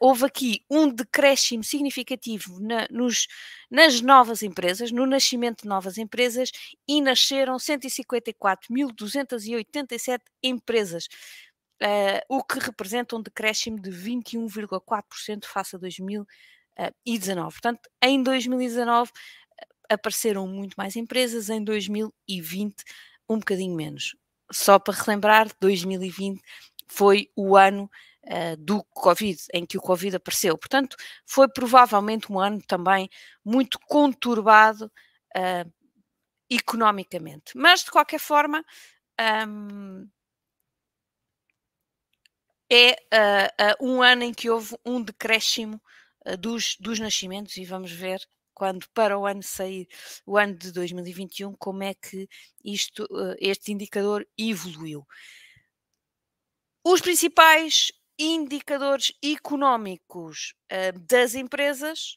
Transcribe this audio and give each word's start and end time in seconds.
houve 0.00 0.24
aqui 0.26 0.60
um 0.70 0.88
decréscimo 0.88 1.64
significativo 1.64 2.60
na, 2.60 2.86
nos, 2.90 3.26
nas 3.70 4.00
novas 4.00 4.42
empresas, 4.42 4.90
no 4.92 5.06
nascimento 5.06 5.62
de 5.62 5.68
novas 5.68 5.98
empresas, 5.98 6.50
e 6.86 7.00
nasceram 7.00 7.56
154.287 7.56 10.20
empresas 10.42 11.08
uh, 11.82 12.20
o 12.28 12.42
que 12.42 12.58
representa 12.58 13.16
um 13.16 13.22
decréscimo 13.22 13.80
de 13.80 13.90
21,4% 13.90 15.44
face 15.44 15.76
a 15.76 15.78
2019. 15.78 17.52
Portanto, 17.52 17.88
em 18.02 18.22
2019 18.22 19.10
apareceram 19.88 20.46
muito 20.46 20.74
mais 20.74 20.96
empresas, 20.96 21.50
em 21.50 21.62
2020 21.62 22.74
um 23.28 23.38
bocadinho 23.38 23.74
menos. 23.74 24.16
Só 24.52 24.78
para 24.78 24.94
relembrar, 24.94 25.48
2020 25.60 26.40
foi 26.86 27.30
o 27.34 27.56
ano 27.56 27.90
uh, 28.24 28.56
do 28.58 28.84
Covid, 28.84 29.38
em 29.52 29.64
que 29.66 29.78
o 29.78 29.80
Covid 29.80 30.16
apareceu. 30.16 30.56
Portanto, 30.56 30.96
foi 31.26 31.48
provavelmente 31.48 32.30
um 32.30 32.38
ano 32.38 32.60
também 32.66 33.08
muito 33.44 33.78
conturbado 33.86 34.90
uh, 35.36 35.72
economicamente. 36.50 37.52
Mas, 37.56 37.84
de 37.84 37.90
qualquer 37.90 38.20
forma, 38.20 38.64
um, 39.48 40.06
é 42.74 42.96
uh, 43.14 43.84
uh, 43.84 43.86
um 43.88 44.02
ano 44.02 44.24
em 44.24 44.34
que 44.34 44.50
houve 44.50 44.76
um 44.84 45.00
decréscimo 45.00 45.80
uh, 46.26 46.36
dos, 46.36 46.76
dos 46.80 46.98
nascimentos 46.98 47.56
e 47.56 47.64
vamos 47.64 47.92
ver 47.92 48.20
quando 48.52 48.88
para 48.90 49.16
o 49.16 49.26
ano 49.26 49.42
sair, 49.42 49.88
o 50.26 50.36
ano 50.36 50.56
de 50.56 50.72
2021, 50.72 51.54
como 51.54 51.82
é 51.82 51.94
que 51.94 52.28
isto, 52.64 53.04
este 53.40 53.72
indicador 53.72 54.24
evoluiu. 54.38 55.04
Os 56.84 57.00
principais 57.00 57.90
indicadores 58.16 59.12
económicos 59.20 60.54
das 61.08 61.34
empresas 61.34 62.16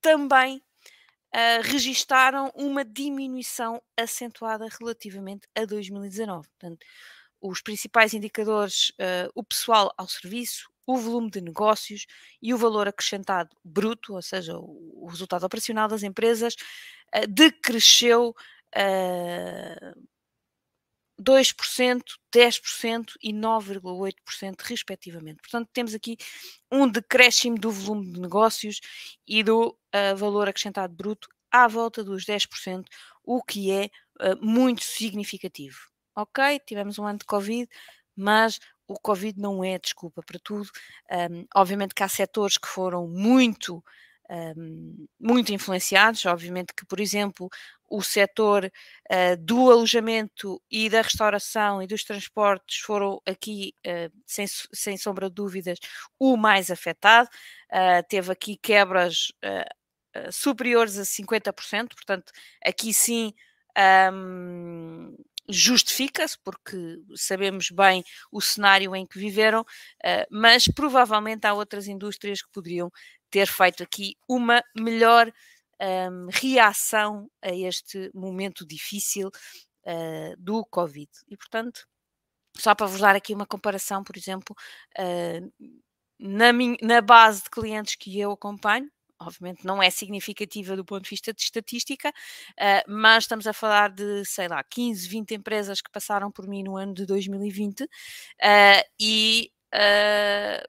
também 0.00 0.62
uh, 1.34 1.62
registaram 1.62 2.52
uma 2.54 2.84
diminuição 2.84 3.82
acentuada 3.96 4.68
relativamente 4.80 5.48
a 5.56 5.64
2019. 5.64 6.48
Portanto, 6.48 6.86
os 7.48 7.60
principais 7.60 8.14
indicadores, 8.14 8.88
uh, 8.90 9.30
o 9.34 9.44
pessoal 9.44 9.92
ao 9.98 10.08
serviço, 10.08 10.70
o 10.86 10.96
volume 10.96 11.30
de 11.30 11.42
negócios 11.42 12.06
e 12.40 12.54
o 12.54 12.58
valor 12.58 12.88
acrescentado 12.88 13.54
bruto, 13.62 14.14
ou 14.14 14.22
seja, 14.22 14.56
o, 14.56 15.04
o 15.04 15.06
resultado 15.06 15.44
operacional 15.44 15.86
das 15.86 16.02
empresas, 16.02 16.54
uh, 17.14 17.26
decresceu 17.28 18.34
uh, 18.74 20.04
2%, 21.20 22.02
10% 22.34 23.12
e 23.22 23.30
9,8% 23.30 24.62
respectivamente. 24.62 25.42
Portanto, 25.42 25.68
temos 25.70 25.94
aqui 25.94 26.16
um 26.72 26.88
decréscimo 26.88 27.58
do 27.58 27.70
volume 27.70 28.10
de 28.10 28.20
negócios 28.20 28.80
e 29.28 29.42
do 29.42 29.68
uh, 29.68 30.16
valor 30.16 30.48
acrescentado 30.48 30.94
bruto 30.94 31.28
à 31.52 31.68
volta 31.68 32.02
dos 32.02 32.24
10%, 32.24 32.84
o 33.22 33.42
que 33.42 33.70
é 33.70 33.90
muito 34.40 34.82
significativo 34.82 35.93
ok, 36.16 36.60
tivemos 36.66 36.98
um 36.98 37.06
ano 37.06 37.18
de 37.18 37.24
Covid, 37.24 37.68
mas 38.16 38.60
o 38.86 38.98
Covid 39.00 39.40
não 39.40 39.64
é 39.64 39.78
desculpa 39.78 40.22
para 40.22 40.38
tudo. 40.42 40.68
Um, 41.10 41.46
obviamente 41.54 41.94
que 41.94 42.02
há 42.02 42.08
setores 42.08 42.58
que 42.58 42.68
foram 42.68 43.08
muito, 43.08 43.82
um, 44.30 45.06
muito 45.18 45.52
influenciados. 45.52 46.24
Obviamente 46.26 46.74
que, 46.76 46.84
por 46.86 47.00
exemplo, 47.00 47.48
o 47.88 48.02
setor 48.02 48.64
uh, 48.66 49.36
do 49.38 49.70
alojamento 49.70 50.60
e 50.70 50.88
da 50.90 51.02
restauração 51.02 51.82
e 51.82 51.86
dos 51.86 52.04
transportes 52.04 52.78
foram 52.80 53.20
aqui, 53.26 53.74
uh, 53.86 54.12
sem, 54.26 54.46
sem 54.46 54.96
sombra 54.98 55.28
de 55.28 55.34
dúvidas, 55.34 55.78
o 56.18 56.36
mais 56.36 56.70
afetado. 56.70 57.28
Uh, 57.72 58.06
teve 58.08 58.30
aqui 58.32 58.56
quebras 58.56 59.32
superiores 60.30 60.96
a 60.96 61.04
50%, 61.04 61.88
portanto, 61.88 62.32
aqui 62.64 62.94
sim. 62.94 63.34
Um, 64.12 65.12
justifica-se, 65.48 66.38
porque 66.42 66.76
sabemos 67.14 67.70
bem 67.70 68.02
o 68.30 68.40
cenário 68.40 68.94
em 68.94 69.06
que 69.06 69.18
viveram, 69.18 69.62
uh, 69.62 70.26
mas 70.30 70.66
provavelmente 70.66 71.46
há 71.46 71.54
outras 71.54 71.86
indústrias 71.86 72.42
que 72.42 72.50
poderiam 72.50 72.90
ter 73.30 73.46
feito 73.46 73.82
aqui 73.82 74.16
uma 74.28 74.62
melhor 74.76 75.28
um, 75.28 75.84
ehm, 75.84 76.28
reação 76.30 77.28
a 77.42 77.50
este 77.50 78.10
momento 78.14 78.64
difícil 78.64 79.28
uh, 79.28 80.36
do 80.38 80.64
Covid. 80.66 81.10
E, 81.28 81.36
portanto, 81.36 81.86
só 82.56 82.74
para 82.74 82.86
vos 82.86 83.00
dar 83.00 83.16
aqui 83.16 83.34
uma 83.34 83.46
comparação, 83.46 84.04
por 84.04 84.16
exemplo, 84.16 84.54
uh, 84.98 85.52
na, 86.18 86.52
minha, 86.52 86.76
na 86.80 87.00
base 87.00 87.42
de 87.42 87.50
clientes 87.50 87.96
que 87.96 88.18
eu 88.18 88.32
acompanho, 88.32 88.88
obviamente 89.20 89.64
não 89.64 89.82
é 89.82 89.90
significativa 89.90 90.76
do 90.76 90.84
ponto 90.84 91.04
de 91.04 91.10
vista 91.10 91.32
de 91.32 91.42
estatística, 91.42 92.08
uh, 92.08 92.90
mas 92.90 93.24
estamos 93.24 93.46
a 93.46 93.52
falar 93.52 93.90
de, 93.90 94.24
sei 94.24 94.48
lá, 94.48 94.62
15, 94.62 95.08
20 95.08 95.34
empresas 95.34 95.80
que 95.80 95.90
passaram 95.90 96.30
por 96.30 96.46
mim 96.46 96.62
no 96.62 96.76
ano 96.76 96.94
de 96.94 97.06
2020 97.06 97.82
uh, 97.82 97.86
e 99.00 99.50
uh, 99.74 100.68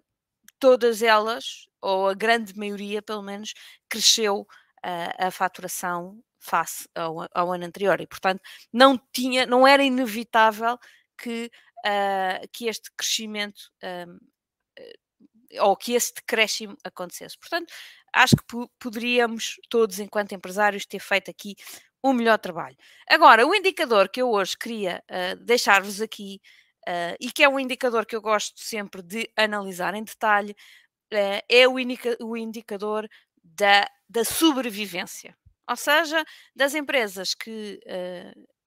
todas 0.60 1.02
elas, 1.02 1.68
ou 1.82 2.10
a 2.10 2.14
grande 2.14 2.58
maioria 2.58 3.02
pelo 3.02 3.22
menos, 3.22 3.54
cresceu 3.90 4.48
a 5.18 5.32
faturação 5.32 6.22
face 6.40 6.88
ao, 6.94 7.28
ao, 7.34 7.52
ano 7.52 7.66
anterior. 7.66 8.00
E 8.00 8.06
portanto 8.06 8.40
não 8.72 9.00
tinha, 9.12 9.44
não 9.48 9.66
era 9.66 9.84
inevitável 9.84 10.78
que, 11.18 11.50
que 12.54 12.68
este 12.68 12.92
crescimento 12.96 13.72
ou 15.60 15.76
que 15.76 15.94
esse 15.94 16.14
decréscimo 16.14 16.78
acontecesse. 16.84 17.38
Portanto, 17.38 17.74
acho 18.14 18.36
que 18.36 18.68
poderíamos 18.80 19.60
todos, 19.70 20.00
enquanto 20.00 20.34
empresários, 20.34 20.86
ter 20.86 21.00
feito 21.00 21.30
aqui 21.30 21.56
um 22.04 22.14
melhor 22.14 22.38
trabalho. 22.38 22.78
Agora, 23.10 23.48
o 23.48 23.56
indicador 23.56 24.10
que 24.10 24.22
eu 24.22 24.30
hoje 24.30 24.56
queria 24.58 25.04
uh, 25.10 25.36
deixar-vos 25.44 26.02
aqui, 26.02 26.40
uh, 26.88 27.16
e 27.20 27.32
que 27.32 27.44
é 27.44 27.50
um 27.50 27.60
indicador 27.60 28.06
que 28.06 28.16
eu 28.16 28.22
gosto 28.22 28.60
sempre 28.60 29.02
de 29.02 29.30
analisar 29.36 29.96
em 29.96 30.04
detalhe, 30.04 30.52
uh, 30.52 31.42
é 31.50 31.68
o, 31.68 31.80
indica 31.80 32.16
o 32.22 32.38
indicador 32.38 33.10
da, 33.44 33.90
da 34.08 34.24
sobrevivência. 34.24 35.36
Ou 35.68 35.76
seja, 35.76 36.24
das 36.56 36.76
empresas 36.76 37.34
que 37.34 37.82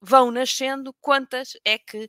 vão 0.01 0.33
nascendo, 0.33 0.93
quantas 1.01 1.57
é 1.65 1.79
que 1.79 2.09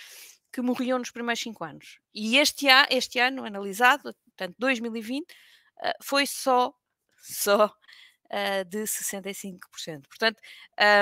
que 0.54 0.62
morriam 0.62 1.00
nos 1.00 1.10
primeiros 1.10 1.42
cinco 1.42 1.64
anos. 1.64 1.98
E 2.14 2.38
este, 2.38 2.68
a, 2.68 2.86
este 2.88 3.18
ano, 3.18 3.44
analisado, 3.44 4.14
portanto 4.24 4.54
2020, 4.56 5.24
uh, 5.24 5.26
ah, 5.82 5.92
foi 6.00 6.26
só, 6.26 6.72
só 7.16 7.66
uh, 7.66 8.64
de 8.68 8.84
65%. 8.84 10.06
Portanto, 10.08 10.40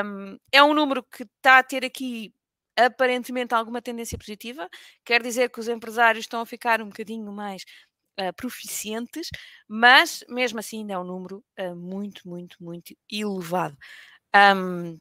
um, 0.06 0.38
é 0.50 0.62
um 0.62 0.72
número 0.72 1.02
que 1.02 1.24
está 1.24 1.58
a 1.58 1.62
ter 1.62 1.84
aqui 1.84 2.34
aparentemente 2.74 3.54
alguma 3.54 3.82
tendência 3.82 4.16
positiva, 4.16 4.66
quer 5.04 5.22
dizer 5.22 5.50
que 5.50 5.60
os 5.60 5.68
empresários 5.68 6.24
estão 6.24 6.40
a 6.40 6.46
ficar 6.46 6.80
um 6.80 6.86
bocadinho 6.86 7.30
mais 7.30 7.62
uh, 8.18 8.32
proficientes, 8.34 9.28
mas 9.68 10.24
mesmo 10.30 10.60
assim 10.60 10.78
ainda 10.78 10.94
é 10.94 10.98
um 10.98 11.04
número 11.04 11.44
uh, 11.60 11.76
muito, 11.76 12.26
muito, 12.26 12.56
muito 12.58 12.96
elevado. 13.10 13.76
Um, 14.34 14.98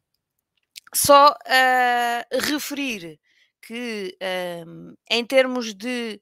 só 0.93 1.29
uh, 1.29 2.37
referir 2.41 3.17
que 3.61 4.17
um, 4.67 4.93
em 5.09 5.25
termos 5.25 5.73
de, 5.73 6.21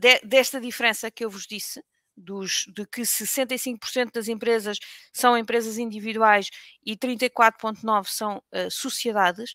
de, 0.00 0.20
desta 0.24 0.60
diferença 0.60 1.10
que 1.10 1.24
eu 1.24 1.30
vos 1.30 1.46
disse, 1.46 1.82
dos, 2.16 2.64
de 2.74 2.84
que 2.86 3.02
65% 3.02 4.12
das 4.12 4.28
empresas 4.28 4.78
são 5.12 5.38
empresas 5.38 5.78
individuais 5.78 6.50
e 6.84 6.96
34,9% 6.96 8.04
são 8.06 8.42
sociedades, 8.70 9.52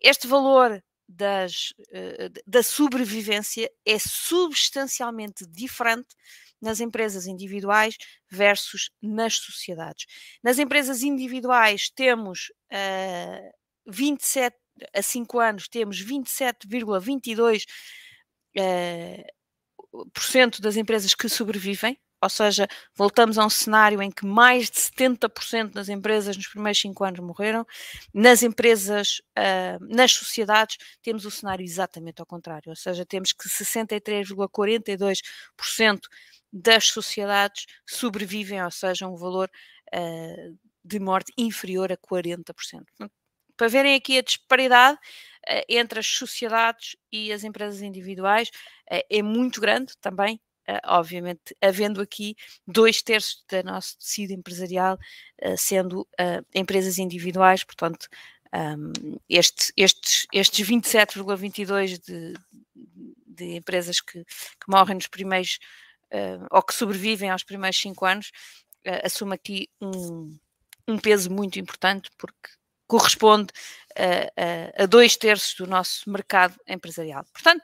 este 0.00 0.26
valor 0.26 0.82
das, 1.08 1.72
uh, 1.90 2.32
da 2.46 2.62
sobrevivência 2.62 3.70
é 3.84 3.98
substancialmente 3.98 5.46
diferente 5.46 6.14
nas 6.60 6.80
empresas 6.80 7.26
individuais 7.26 7.96
versus 8.30 8.90
nas 9.02 9.34
sociedades. 9.34 10.06
Nas 10.42 10.58
empresas 10.58 11.02
individuais 11.02 11.90
temos 11.90 12.50
uh, 12.72 13.52
27 13.86 14.56
a 14.94 15.02
5 15.02 15.38
anos 15.38 15.68
temos 15.68 16.04
27,22% 16.04 17.64
uh, 18.58 19.24
cento 20.18 20.60
das 20.60 20.76
empresas 20.76 21.14
que 21.14 21.28
sobrevivem, 21.28 21.96
ou 22.20 22.28
seja, 22.28 22.66
voltamos 22.96 23.36
a 23.36 23.44
um 23.44 23.50
cenário 23.50 24.00
em 24.02 24.10
que 24.10 24.24
mais 24.24 24.70
de 24.70 24.78
70% 24.78 25.72
das 25.72 25.90
empresas 25.90 26.36
nos 26.36 26.48
primeiros 26.48 26.80
5 26.80 27.04
anos 27.04 27.20
morreram. 27.20 27.66
Nas 28.14 28.42
empresas, 28.42 29.20
uh, 29.38 29.78
nas 29.94 30.12
sociedades, 30.12 30.78
temos 31.02 31.26
o 31.26 31.30
cenário 31.30 31.62
exatamente 31.62 32.20
ao 32.20 32.26
contrário, 32.26 32.70
ou 32.70 32.76
seja, 32.76 33.04
temos 33.04 33.32
que 33.32 33.48
63,42% 33.48 36.00
das 36.50 36.86
sociedades 36.86 37.66
sobrevivem, 37.86 38.64
ou 38.64 38.70
seja, 38.70 39.06
um 39.06 39.16
valor 39.16 39.50
uh, 39.94 40.58
de 40.82 40.98
morte 40.98 41.30
inferior 41.36 41.92
a 41.92 41.96
40%. 41.96 42.84
Para 43.56 43.68
verem 43.68 43.94
aqui 43.94 44.18
a 44.18 44.22
disparidade 44.22 44.98
uh, 44.98 45.64
entre 45.68 46.00
as 46.00 46.06
sociedades 46.06 46.96
e 47.12 47.32
as 47.32 47.44
empresas 47.44 47.82
individuais, 47.82 48.50
é 49.08 49.22
muito 49.22 49.60
grande 49.60 49.96
também, 49.98 50.38
Uh, 50.66 50.80
obviamente, 50.86 51.54
havendo 51.60 52.00
aqui 52.00 52.34
dois 52.66 53.02
terços 53.02 53.44
do 53.46 53.62
nosso 53.64 53.98
tecido 53.98 54.32
empresarial 54.32 54.98
uh, 55.42 55.58
sendo 55.58 56.00
uh, 56.18 56.46
empresas 56.54 56.96
individuais, 56.96 57.62
portanto, 57.62 58.08
um, 58.54 59.18
este, 59.28 59.74
estes, 59.76 60.26
estes 60.32 60.66
27,22 60.66 61.98
de, 61.98 62.34
de 63.26 63.56
empresas 63.56 64.00
que, 64.00 64.24
que, 64.24 64.68
morrem 64.68 64.94
nos 64.94 65.06
primeiros 65.06 65.58
ou 66.52 66.62
que 66.62 66.72
sobrevivem 66.72 67.28
aos 67.28 67.42
primeiros 67.42 67.76
cinco 67.76 68.06
anos, 68.06 68.30
assume 69.02 69.34
aqui 69.34 69.68
um, 69.80 70.38
um 70.86 70.96
peso 70.96 71.28
muito 71.28 71.58
importante, 71.58 72.08
porque 72.16 72.50
corresponde 72.86 73.52
a, 73.96 74.80
a, 74.80 74.84
a 74.84 74.86
dois 74.86 75.16
terços 75.16 75.54
do 75.54 75.66
nosso 75.66 76.08
mercado 76.10 76.56
empresarial. 76.66 77.24
Portanto, 77.32 77.62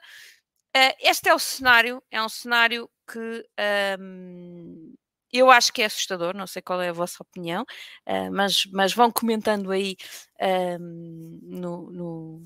Uh, 0.75 0.95
este 1.01 1.27
é 1.27 1.35
o 1.35 1.39
cenário, 1.39 2.01
é 2.09 2.23
um 2.23 2.29
cenário 2.29 2.89
que 3.05 3.45
um, 3.99 4.95
eu 5.29 5.51
acho 5.51 5.73
que 5.73 5.81
é 5.81 5.85
assustador, 5.85 6.33
não 6.33 6.47
sei 6.47 6.61
qual 6.61 6.81
é 6.81 6.87
a 6.87 6.93
vossa 6.93 7.21
opinião, 7.21 7.63
uh, 8.07 8.31
mas, 8.31 8.65
mas 8.71 8.93
vão 8.93 9.11
comentando 9.11 9.69
aí 9.69 9.97
um, 10.79 11.39
no, 11.43 11.91
no, 11.91 12.41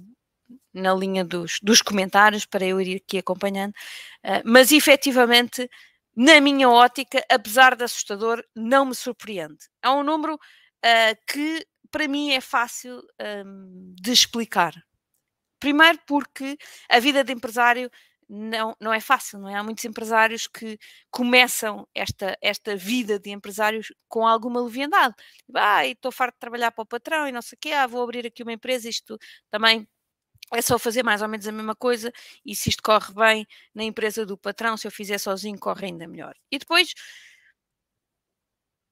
na 0.74 0.96
linha 0.96 1.24
dos, 1.24 1.60
dos 1.62 1.84
comentários 1.84 2.48
para 2.48 2.66
eu 2.66 2.82
ir 2.82 2.96
aqui 2.96 3.20
acompanhando, 3.20 3.74
uh, 4.26 4.42
mas 4.44 4.72
efetivamente, 4.72 5.70
na 6.16 6.42
minha 6.42 6.68
ótica, 6.68 7.24
apesar 7.30 7.76
de 7.76 7.84
assustador, 7.84 8.44
não 8.56 8.88
me 8.88 8.96
surpreende. 8.96 9.70
É 9.84 9.90
um 9.92 10.02
número 10.02 10.40
que 11.28 11.66
para 11.96 12.10
mim 12.10 12.32
é 12.34 12.42
fácil 12.42 13.02
um, 13.46 13.94
de 13.96 14.12
explicar. 14.12 14.74
Primeiro 15.62 15.98
porque 16.06 16.58
a 16.90 17.00
vida 17.00 17.24
de 17.24 17.32
empresário 17.32 17.90
não, 18.28 18.76
não 18.82 18.94
é 18.94 19.00
fácil, 19.00 19.40
não 19.40 19.48
é? 19.48 19.56
Há 19.56 19.64
muitos 19.64 19.86
empresários 19.86 20.46
que 20.46 20.78
começam 21.10 21.88
esta, 21.96 22.38
esta 22.42 22.76
vida 22.76 23.18
de 23.18 23.30
empresários 23.32 23.94
com 24.10 24.28
alguma 24.28 24.62
leviandade. 24.62 25.16
Ah, 25.56 25.88
estou 25.88 26.12
farto 26.12 26.34
de 26.34 26.40
trabalhar 26.42 26.72
para 26.72 26.82
o 26.82 26.86
patrão 26.86 27.30
e 27.30 27.32
não 27.32 27.42
sei 27.42 27.56
o 27.56 27.60
quê, 27.62 27.72
ah, 27.72 27.88
vou 27.88 28.04
abrir 28.04 28.28
aqui 28.28 28.44
uma 28.44 28.52
empresa, 28.52 28.90
isto 28.90 29.18
também 29.50 29.88
é 30.54 30.62
só 30.62 30.78
fazer 30.78 31.02
mais 31.02 31.22
ou 31.22 31.30
menos 31.30 31.48
a 31.48 31.52
mesma 31.54 31.76
coisa 31.78 32.12
e 32.46 32.54
se 32.58 32.68
isto 32.68 32.84
corre 32.84 33.14
bem 33.14 33.48
na 33.74 33.86
empresa 33.86 34.26
do 34.26 34.38
patrão, 34.38 34.76
se 34.76 34.86
eu 34.86 34.92
fizer 34.92 35.18
sozinho, 35.18 35.58
corre 35.58 35.86
ainda 35.88 36.06
melhor. 36.10 36.36
E 36.52 36.60
depois, 36.60 36.94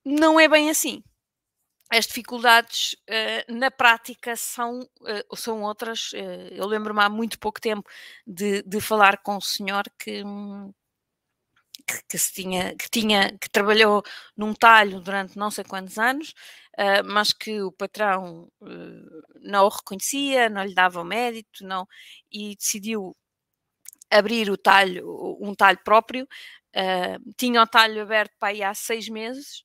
não 0.04 0.40
é 0.40 0.48
bem 0.48 0.70
assim 0.70 1.02
as 1.96 2.06
dificuldades 2.06 2.96
uh, 3.08 3.54
na 3.54 3.70
prática 3.70 4.34
são, 4.34 4.80
uh, 4.80 5.36
são 5.36 5.62
outras. 5.62 6.12
Uh, 6.12 6.52
eu 6.52 6.66
lembro-me 6.66 7.00
há 7.00 7.08
muito 7.08 7.38
pouco 7.38 7.60
tempo 7.60 7.88
de, 8.26 8.62
de 8.62 8.80
falar 8.80 9.18
com 9.18 9.36
um 9.36 9.40
senhor 9.40 9.84
que, 9.96 10.24
que, 11.86 12.02
que, 12.08 12.18
se 12.18 12.32
tinha, 12.32 12.74
que 12.76 12.90
tinha, 12.90 13.38
que 13.38 13.48
trabalhou 13.48 14.02
num 14.36 14.52
talho 14.54 15.00
durante 15.00 15.38
não 15.38 15.50
sei 15.50 15.64
quantos 15.64 15.98
anos, 15.98 16.34
mas 17.04 17.32
que 17.32 17.62
o 17.62 17.70
patrão 17.70 18.50
não 19.40 19.66
o 19.66 19.68
reconhecia, 19.68 20.48
não 20.48 20.64
lhe 20.64 20.74
dava 20.74 21.00
o 21.00 21.04
mérito, 21.04 21.64
não, 21.64 21.86
e 22.32 22.56
decidiu 22.56 23.16
abrir 24.10 24.50
o 24.50 24.56
talho, 24.56 25.38
um 25.40 25.54
talho 25.54 25.78
próprio. 25.84 26.26
Tinha 27.36 27.62
o 27.62 27.66
talho 27.66 28.02
aberto 28.02 28.32
para 28.40 28.48
aí 28.48 28.62
há 28.62 28.74
seis 28.74 29.08
meses. 29.08 29.62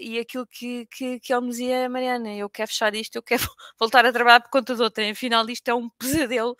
E 0.00 0.18
aquilo 0.18 0.46
que, 0.46 0.86
que, 0.86 1.20
que 1.20 1.32
ele 1.32 1.42
me 1.42 1.50
dizia, 1.50 1.88
Mariana, 1.88 2.34
eu 2.34 2.48
quero 2.48 2.68
fechar 2.68 2.94
isto, 2.94 3.16
eu 3.16 3.22
quero 3.22 3.42
voltar 3.78 4.04
a 4.06 4.12
trabalhar 4.12 4.40
por 4.40 4.50
conta 4.50 4.74
de 4.74 4.82
outra, 4.82 5.08
afinal 5.10 5.48
isto 5.48 5.68
é 5.68 5.74
um 5.74 5.88
pesadelo 5.98 6.56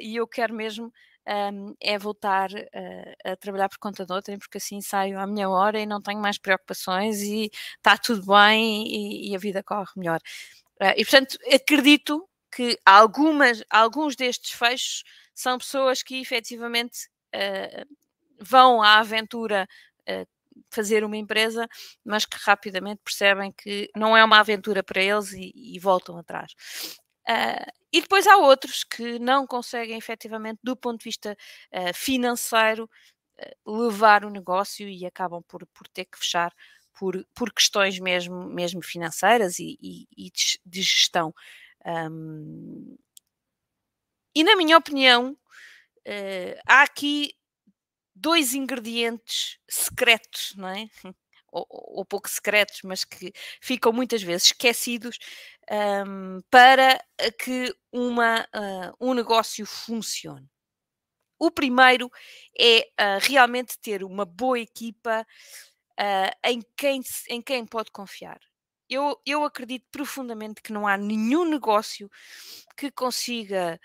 e 0.00 0.16
eu 0.16 0.26
quero 0.26 0.54
mesmo 0.54 0.92
um, 1.28 1.74
é 1.80 1.98
voltar 1.98 2.50
uh, 2.50 3.32
a 3.32 3.36
trabalhar 3.36 3.68
por 3.68 3.78
conta 3.78 4.06
de 4.06 4.12
outrem, 4.12 4.38
porque 4.38 4.58
assim 4.58 4.80
saio 4.80 5.18
à 5.18 5.26
minha 5.26 5.48
hora 5.48 5.78
e 5.78 5.86
não 5.86 6.00
tenho 6.00 6.20
mais 6.20 6.38
preocupações 6.38 7.20
e 7.20 7.50
está 7.76 7.96
tudo 7.98 8.24
bem 8.26 8.86
e, 8.86 9.30
e, 9.30 9.36
a 9.36 9.38
vida 9.38 9.62
corre 9.62 9.90
melhor. 9.96 10.20
Uh, 10.80 10.94
e 10.96 11.04
portanto, 11.04 11.36
acredito 11.52 12.26
que 12.50 12.78
algumas, 12.84 13.62
alguns 13.68 14.16
destes 14.16 14.52
fechos 14.52 15.04
são 15.34 15.58
pessoas 15.58 16.02
que 16.02 16.18
efetivamente 16.20 17.08
uh, 17.34 17.96
vão 18.40 18.82
à 18.82 18.98
aventura 18.98 19.68
fazer 20.70 21.04
uma 21.04 21.16
empresa, 21.16 21.68
mas 22.04 22.24
que 22.24 22.36
rapidamente 22.40 23.00
percebem 23.04 23.52
que 23.52 23.90
não 23.96 24.16
é 24.16 24.24
uma 24.24 24.40
aventura 24.40 24.82
para 24.82 25.02
eles 25.02 25.32
e, 25.32 25.52
e 25.54 25.78
voltam 25.78 26.16
atrás. 26.18 26.52
Uh, 27.28 27.70
e 27.92 28.00
depois 28.00 28.26
há 28.26 28.38
outros 28.38 28.82
que 28.82 29.18
não 29.18 29.46
conseguem 29.46 29.98
efetivamente, 29.98 30.60
do 30.62 30.74
ponto 30.74 31.00
de 31.00 31.04
vista 31.04 31.36
uh, 31.72 31.94
financeiro, 31.94 32.88
uh, 33.64 33.86
levar 33.86 34.24
o 34.24 34.30
negócio 34.30 34.88
e 34.88 35.04
acabam 35.04 35.42
por, 35.46 35.66
por 35.66 35.86
ter 35.88 36.06
que 36.06 36.18
fechar 36.18 36.54
por, 36.98 37.22
por 37.34 37.52
questões 37.52 37.98
mesmo, 37.98 38.44
mesmo 38.48 38.82
financeiras 38.82 39.58
e, 39.58 39.78
e, 39.80 40.08
e 40.16 40.30
de, 40.64 40.82
gestão. 40.82 41.34
Um, 41.84 42.96
e 44.34 44.42
na 44.42 44.56
minha 44.56 44.76
opinião, 44.76 45.36
há 46.66 46.82
aqui 46.82 47.34
dois 48.20 48.54
ingredientes 48.54 49.58
secretos, 49.68 50.54
não 50.56 50.68
é? 50.68 50.88
ou, 51.50 51.66
ou 51.68 52.04
pouco 52.04 52.28
secretos, 52.28 52.80
mas 52.82 53.04
que 53.04 53.32
ficam 53.60 53.92
muitas 53.92 54.22
vezes 54.22 54.48
esquecidos 54.48 55.18
um, 56.06 56.40
para 56.50 57.02
que 57.38 57.74
uma, 57.92 58.42
uh, 58.42 58.94
um 59.00 59.14
negócio 59.14 59.66
funcione. 59.66 60.48
O 61.38 61.50
primeiro 61.50 62.10
é 62.58 62.80
uh, 62.80 63.18
realmente 63.20 63.78
ter 63.78 64.02
uma 64.02 64.24
boa 64.24 64.58
equipa 64.58 65.22
uh, 65.22 66.36
em, 66.44 66.60
quem, 66.76 67.00
em 67.28 67.40
quem 67.40 67.64
pode 67.64 67.90
confiar. 67.90 68.40
Eu, 68.90 69.20
eu 69.24 69.44
acredito 69.44 69.86
profundamente 69.90 70.62
que 70.62 70.72
não 70.72 70.86
há 70.86 70.96
nenhum 70.96 71.44
negócio 71.44 72.10
que 72.76 72.90
consiga 72.90 73.78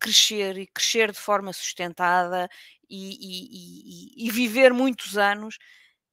crescer 0.00 0.56
e 0.56 0.66
crescer 0.66 1.12
de 1.12 1.18
forma 1.18 1.52
sustentada 1.52 2.48
e, 2.88 4.16
e, 4.20 4.26
e, 4.26 4.30
viver 4.30 4.72
muitos 4.72 5.16
anos 5.16 5.58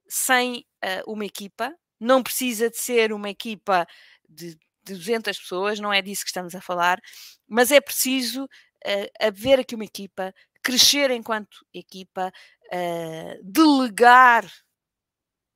sem 0.07 0.65
uh, 0.83 1.11
uma 1.11 1.25
equipa. 1.25 1.75
Não 1.99 2.21
precisa 2.21 2.69
de 2.69 2.77
ser 2.77 3.13
uma 3.13 3.29
equipa 3.29 3.87
de, 4.27 4.55
de 4.83 4.93
200 4.93 5.37
pessoas, 5.37 5.79
não 5.79 5.93
é 5.93 6.01
disso 6.01 6.23
que 6.23 6.29
estamos 6.29 6.53
a 6.55 6.61
falar, 6.61 6.99
mas 7.47 7.71
é 7.71 7.81
preciso 7.81 8.45
uh, 8.45 9.09
haver 9.19 9.59
aqui 9.59 9.75
uma 9.75 9.85
equipa, 9.85 10.33
crescer 10.61 11.11
enquanto 11.11 11.65
equipa, 11.73 12.31
uh, 12.67 13.43
delegar 13.43 14.51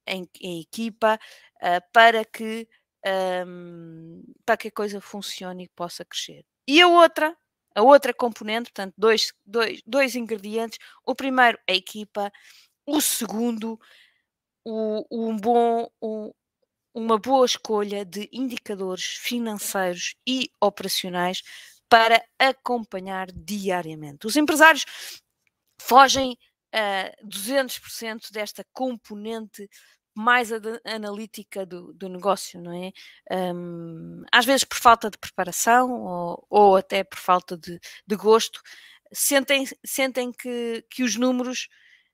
em, 0.07 0.27
em 0.41 0.61
equipa 0.61 1.19
uh, 1.61 1.91
para 1.93 2.25
que 2.25 2.67
um, 3.45 4.23
para 4.45 4.57
que 4.57 4.67
a 4.67 4.71
coisa 4.71 4.99
funcione 4.99 5.63
e 5.65 5.69
possa 5.69 6.03
crescer. 6.03 6.45
E 6.67 6.81
a 6.81 6.87
outra, 6.87 7.35
a 7.75 7.81
outra 7.81 8.13
componente, 8.13 8.71
portanto, 8.71 8.93
dois, 8.97 9.33
dois, 9.45 9.81
dois 9.85 10.15
ingredientes. 10.15 10.79
O 11.05 11.15
primeiro, 11.15 11.57
a 11.67 11.73
equipa. 11.73 12.31
O 12.85 12.99
segundo, 13.01 13.79
o, 14.65 15.05
um 15.11 15.37
bom, 15.37 15.89
um, 16.01 16.31
uma 16.93 17.17
boa 17.17 17.45
escolha 17.45 18.03
de 18.03 18.27
indicadores 18.31 19.03
financeiros 19.03 20.15
e 20.27 20.51
operacionais 20.59 21.43
para 21.87 22.23
acompanhar 22.37 23.31
diariamente. 23.31 24.27
Os 24.27 24.35
empresários 24.35 24.85
fogem 25.81 26.37
a 26.71 27.11
uh, 27.23 27.27
200% 27.27 28.31
desta 28.31 28.63
componente 28.73 29.67
mais 30.13 30.49
analítica 30.85 31.65
do, 31.65 31.93
do, 31.93 32.09
negócio, 32.09 32.61
não 32.61 32.73
é? 32.73 32.91
Um, 33.53 34.23
às 34.31 34.45
vezes 34.45 34.63
por 34.63 34.77
falta 34.77 35.09
de 35.09 35.17
preparação 35.17 35.91
ou, 36.03 36.45
ou 36.49 36.75
até 36.75 37.03
por 37.03 37.19
falta 37.19 37.57
de, 37.57 37.79
de 38.05 38.15
gosto, 38.15 38.61
sentem, 39.11 39.65
sentem 39.85 40.31
que, 40.31 40.85
que 40.89 41.03
os 41.03 41.15
números 41.15 41.67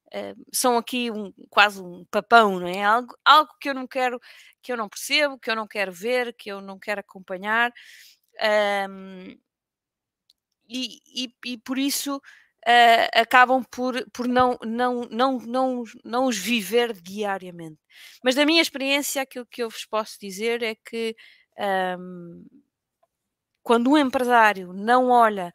uh, 0.07 0.45
são 0.53 0.77
aqui 0.77 1.11
um, 1.11 1.33
quase 1.49 1.81
um 1.81 2.05
papão, 2.05 2.59
não 2.59 2.67
é? 2.67 2.83
Algo, 2.83 3.15
algo 3.25 3.51
que 3.59 3.69
eu 3.69 3.73
não 3.73 3.87
quero, 3.87 4.19
que 4.61 4.71
eu 4.71 4.77
não 4.77 4.89
percebo, 4.89 5.39
que 5.39 5.49
eu 5.49 5.55
não 5.55 5.67
quero 5.67 5.91
ver, 5.91 6.33
que 6.33 6.51
eu 6.51 6.61
não 6.61 6.79
quero 6.79 7.01
acompanhar. 7.01 7.71
Um, 8.89 9.37
e, 10.67 10.99
e, 11.05 11.35
e, 11.45 11.57
por 11.59 11.77
isso 11.77 12.21
uh, 12.67 13.09
acabam 13.13 13.63
por, 13.63 14.05
por 14.11 14.27
não, 14.27 14.57
não, 14.63 15.01
não, 15.09 15.37
não, 15.39 15.83
não 16.03 16.25
os 16.25 16.37
viver 16.37 16.93
diariamente. 16.93 17.79
Mas 18.23 18.35
da 18.35 18.45
minha 18.45 18.61
experiência, 18.61 19.21
aquilo 19.21 19.45
que 19.45 19.63
eu 19.63 19.69
vos 19.69 19.85
posso 19.85 20.19
dizer 20.19 20.63
é 20.63 20.75
que 20.75 21.15
um, 21.99 22.45
quando 23.63 23.89
um 23.89 23.97
empresário 23.97 24.73
não 24.73 25.09
olha 25.09 25.53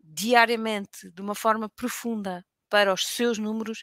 diariamente 0.00 1.10
de 1.10 1.20
uma 1.20 1.34
forma 1.34 1.68
profunda 1.68 2.44
para 2.68 2.92
os 2.92 3.06
seus 3.06 3.38
números, 3.38 3.82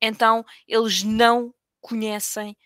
então 0.00 0.44
eles 0.66 1.02
não 1.02 1.54
conhecem, 1.80 2.56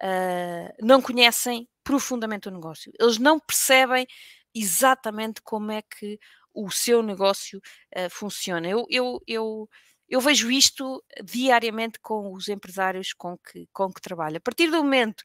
uh, 0.00 0.74
não 0.80 1.02
conhecem 1.02 1.68
profundamente 1.82 2.48
o 2.48 2.52
negócio. 2.52 2.92
Eles 2.98 3.18
não 3.18 3.38
percebem 3.38 4.06
exatamente 4.54 5.40
como 5.42 5.70
é 5.70 5.82
que 5.82 6.18
o 6.64 6.70
seu 6.70 7.02
negócio 7.02 7.60
uh, 7.96 8.10
funciona. 8.10 8.68
Eu, 8.68 8.86
eu, 8.90 9.22
eu, 9.26 9.68
eu 10.08 10.20
vejo 10.20 10.50
isto 10.50 11.04
diariamente 11.24 11.98
com 12.00 12.32
os 12.32 12.48
empresários 12.48 13.12
com 13.12 13.38
que, 13.38 13.68
com 13.72 13.92
que 13.92 14.00
trabalho. 14.00 14.38
A 14.38 14.40
partir 14.40 14.70
do 14.70 14.78
momento 14.78 15.22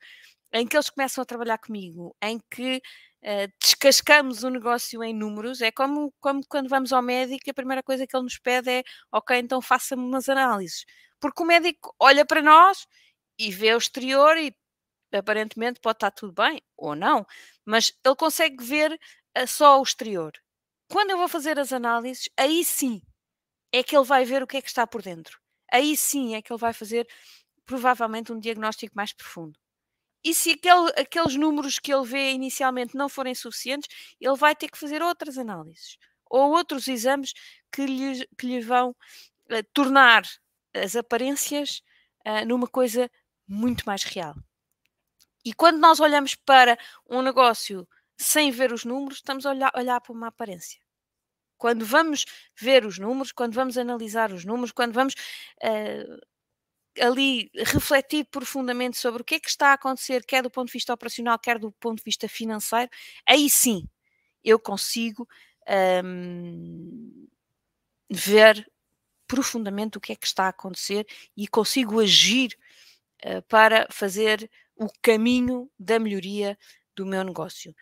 em 0.54 0.68
que 0.68 0.76
eles 0.78 0.90
começam 0.90 1.22
a 1.22 1.26
trabalhar 1.26 1.58
comigo, 1.58 2.16
em 2.22 2.40
que 2.52 2.78
uh, 3.24 3.52
descascamos 3.62 4.44
o 4.44 4.50
negócio 4.50 5.04
em 5.04 5.14
números, 5.14 5.62
é 5.62 5.72
como, 5.72 6.14
como 6.22 6.42
quando 6.48 6.70
vamos 6.70 6.94
ao 6.94 7.02
médico, 7.02 7.50
a 7.50 7.54
primeira 7.54 7.82
coisa 7.82 8.06
que 8.06 8.16
ele 8.16 8.24
nos 8.24 8.38
pede 8.38 8.70
é, 8.70 8.84
ok, 9.12 9.38
então 9.38 9.62
faça-me 9.62 10.04
umas 10.04 10.30
análises. 10.30 10.86
Porque 11.20 11.42
o 11.42 11.46
médico 11.46 11.96
olha 12.00 12.26
para 12.26 12.42
nós 12.42 12.86
e 13.40 13.52
vê 13.52 13.74
o 13.74 13.78
exterior 13.78 14.38
e 14.38 14.56
aparentemente 15.14 15.80
pode 15.80 15.98
estar 15.98 16.12
tudo 16.12 16.34
bem, 16.34 16.62
ou 16.78 16.96
não, 16.96 17.26
mas 17.66 17.92
ele 18.06 18.16
consegue 18.16 18.64
ver 18.64 18.92
uh, 18.94 19.48
só 19.48 19.80
o 19.80 19.84
exterior. 19.84 20.32
Quando 20.94 21.10
eu 21.10 21.18
vou 21.18 21.28
fazer 21.28 21.58
as 21.58 21.74
análises, 21.74 22.30
aí 22.38 22.64
sim 22.64 23.02
é 23.72 23.82
que 23.82 23.98
ele 23.98 24.06
vai 24.06 24.26
ver 24.26 24.44
o 24.44 24.48
que 24.48 24.58
é 24.58 24.62
que 24.62 24.68
está 24.68 24.86
por 24.86 25.02
dentro. 25.02 25.40
Aí 25.72 25.98
sim 25.98 26.36
é 26.36 26.42
que 26.42 26.54
ele 26.54 26.60
vai 26.60 26.72
fazer 26.72 27.08
provavelmente 27.66 28.32
um 28.32 28.40
diagnóstico 28.40 28.96
mais 28.96 29.12
profundo. 29.12 29.60
E 30.24 30.36
se 30.36 30.52
aquele, 30.52 30.92
aqueles 30.96 31.36
números 31.36 31.80
que 31.80 31.92
ele 31.92 32.06
vê 32.06 32.34
inicialmente 32.34 32.96
não 32.96 33.10
forem 33.10 33.34
suficientes, 33.34 33.90
ele 34.22 34.36
vai 34.36 34.56
ter 34.56 34.70
que 34.70 34.78
fazer 34.78 35.02
outras 35.02 35.36
análises 35.36 35.98
ou 36.30 36.52
outros 36.52 36.88
exames 36.88 37.34
que 37.72 37.88
lhe, 37.88 38.28
que 38.38 38.46
lhe 38.46 38.62
vão 38.62 38.92
uh, 38.92 39.64
tornar 39.74 40.22
as 40.76 40.96
aparências 40.96 41.82
uh, 42.24 42.46
numa 42.46 42.68
coisa 42.68 43.10
muito 43.48 43.84
mais 43.84 44.04
real. 44.04 44.36
E 45.44 45.56
quando 45.56 45.80
nós 45.80 46.00
olhamos 46.00 46.36
para 46.36 46.78
um 47.10 47.24
negócio 47.24 47.88
sem 48.18 48.52
ver 48.52 48.72
os 48.72 48.86
números, 48.86 49.18
estamos 49.18 49.46
a 49.46 49.52
olhar, 49.52 49.72
olhar 49.76 50.00
para 50.02 50.14
uma 50.14 50.28
aparência. 50.28 50.80
Quando 51.58 51.86
vamos 51.86 52.26
ver 52.60 52.86
os 52.86 53.00
números, 53.00 53.32
quando 53.32 53.54
vamos 53.54 53.78
analisar 53.78 54.32
os 54.32 54.44
números, 54.44 54.72
quando 54.72 54.94
vamos 54.94 55.14
uh, 55.64 56.22
ali 57.00 57.50
refletir 57.56 58.26
profundamente 58.26 58.98
sobre 58.98 59.22
o 59.22 59.26
que 59.26 59.36
é 59.36 59.40
que 59.40 59.50
está 59.50 59.70
a 59.70 59.74
acontecer, 59.74 60.26
quer 60.26 60.44
do 60.44 60.52
ponto 60.52 60.68
de 60.68 60.74
vista 60.74 60.94
operacional, 60.94 61.40
quer 61.40 61.58
do 61.58 61.72
ponto 61.72 61.98
de 61.98 62.04
vista 62.04 62.28
financeiro, 62.28 62.90
aí 63.26 63.50
sim 63.50 63.88
eu 64.44 64.60
consigo 64.60 65.28
um, 66.04 67.28
ver 68.10 68.70
profundamente 69.28 69.98
o 69.98 70.02
que 70.02 70.12
é 70.12 70.16
que 70.16 70.28
está 70.28 70.46
a 70.46 70.50
acontecer 70.50 71.08
e 71.36 71.48
consigo 71.48 72.00
agir 72.00 72.58
uh, 73.26 73.42
para 73.44 73.88
fazer 73.90 74.50
o 74.76 74.88
caminho 75.02 75.72
da 75.80 75.98
melhoria 75.98 76.58
do 76.96 77.06
meu 77.06 77.24
negócio. 77.24 77.74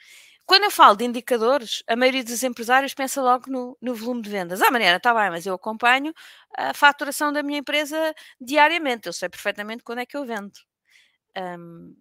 quando 0.46 0.64
eu 0.66 0.72
falo 0.72 0.96
de 0.98 1.06
indicadores, 1.06 1.84
a 1.88 1.96
maioria 1.96 2.24
dos 2.24 2.44
empresários 2.44 2.94
pensa 2.94 3.22
logo 3.22 3.50
no, 3.52 3.78
no 3.82 3.96
volume 3.96 4.22
de 4.22 4.30
vendas. 4.30 4.62
Ah, 4.62 4.72
maneira, 4.72 4.98
está 4.98 5.14
bem, 5.14 5.30
mas 5.32 5.46
eu 5.46 5.54
acompanho 5.56 6.14
a 6.58 6.74
faturação 6.74 7.32
da 7.34 7.44
minha 7.44 7.60
empresa 7.60 8.14
diariamente. 8.40 9.08
Eu 9.08 9.14
sei 9.14 9.30
perfeitamente 9.30 9.84
quando 9.84 10.00
é 10.00 10.06
que 10.06 10.18
eu 10.18 10.26
vendo. 10.26 10.52
Um, 11.38 11.96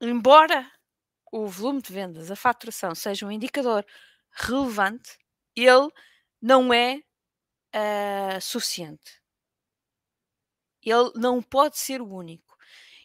embora 0.00 0.70
o 1.32 1.46
volume 1.48 1.82
de 1.82 1.92
vendas, 1.92 2.30
a 2.30 2.36
faturação, 2.36 2.94
seja 2.94 3.26
um 3.26 3.30
indicador 3.32 3.84
relevante, 4.32 5.18
ele 5.56 5.88
não 6.40 6.72
é 6.72 7.00
uh, 7.74 8.40
suficiente. 8.40 9.20
Ele 10.82 11.10
não 11.16 11.42
pode 11.42 11.78
ser 11.78 12.00
o 12.00 12.08
único. 12.08 12.56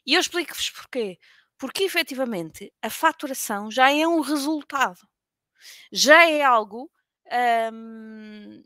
E 0.06 0.14
eu 0.14 0.20
explico-vos 0.20 0.70
porquê. 0.72 1.18
Porque 1.60 1.84
efetivamente 1.84 2.74
a 2.82 2.90
faturação 2.90 3.70
já 3.70 3.92
é 3.92 4.08
um 4.08 4.22
resultado, 4.22 5.02
já 5.92 6.28
é 6.28 6.42
algo 6.42 6.90
um, 7.74 8.64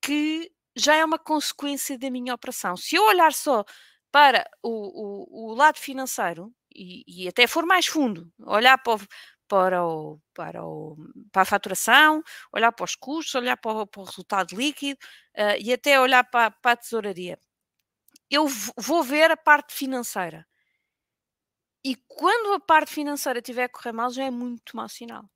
que 0.00 0.50
já 0.76 0.94
é 0.94 1.04
uma 1.04 1.18
consequência 1.18 1.98
da 1.98 2.10
minha 2.10 2.34
operação. 2.34 2.76
Se 2.76 2.96
eu 2.96 3.04
olhar 3.04 3.32
só 3.32 3.64
para 4.12 4.48
o, 4.62 5.50
o, 5.50 5.52
o 5.52 5.54
lado 5.54 5.78
financeiro 5.78 6.54
e, 6.74 7.04
e, 7.06 7.28
até 7.28 7.46
for 7.46 7.66
mais 7.66 7.86
fundo, 7.86 8.32
olhar 8.46 8.78
para 8.78 8.94
o, 8.94 9.00
para, 9.48 9.84
o, 9.84 10.20
para, 10.32 10.64
o, 10.64 10.96
para 11.32 11.42
a 11.42 11.44
faturação, 11.44 12.22
olhar 12.52 12.72
para 12.72 12.84
os 12.84 12.94
custos, 12.94 13.34
olhar 13.34 13.56
para 13.56 13.82
o, 13.82 13.86
para 13.86 14.04
resultado 14.04 14.56
líquido 14.56 14.98
uh, 15.36 15.58
e 15.60 15.72
até 15.72 16.00
olhar 16.00 16.24
para, 16.24 16.52
para 16.52 16.72
a 16.72 16.76
tesouraria, 16.76 17.38
eu 18.30 18.46
vou 18.76 19.02
ver 19.02 19.30
a 19.30 19.36
parte 19.36 19.74
financeira. 19.74 20.46
E 21.84 21.94
quando 22.06 22.54
a 22.54 22.60
parte 22.60 22.92
financeira 22.92 23.38
estiver 23.38 23.64
a 23.64 23.68
correr 23.68 23.92
mal, 23.92 24.10
já 24.10 24.24
é 24.24 24.30
muito 24.30 24.76
mau 24.76 24.88
sinal. 24.88 25.28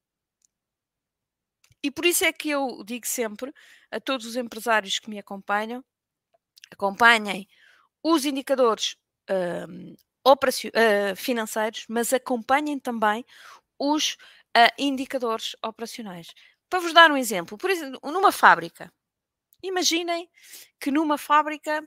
E 1.82 1.90
por 1.90 2.06
isso 2.06 2.24
é 2.24 2.32
que 2.32 2.50
eu 2.50 2.82
digo 2.84 3.06
sempre 3.06 3.52
a 3.90 4.00
todos 4.00 4.26
os 4.26 4.36
empresários 4.36 4.98
que 4.98 5.10
me 5.10 5.18
acompanham: 5.18 5.84
acompanhem 6.70 7.48
os 8.02 8.24
indicadores 8.24 8.96
uh, 9.30 9.94
uh, 10.26 11.16
financeiros, 11.16 11.84
mas 11.88 12.12
acompanhem 12.12 12.78
também 12.78 13.24
os 13.78 14.14
uh, 14.56 14.72
indicadores 14.78 15.56
operacionais. 15.62 16.28
Para 16.68 16.80
vos 16.80 16.92
dar 16.92 17.10
um 17.10 17.16
exemplo, 17.16 17.58
por 17.58 17.70
exemplo, 17.70 18.00
numa 18.10 18.32
fábrica, 18.32 18.92
imaginem 19.62 20.30
que 20.80 20.90
numa 20.90 21.18
fábrica 21.18 21.82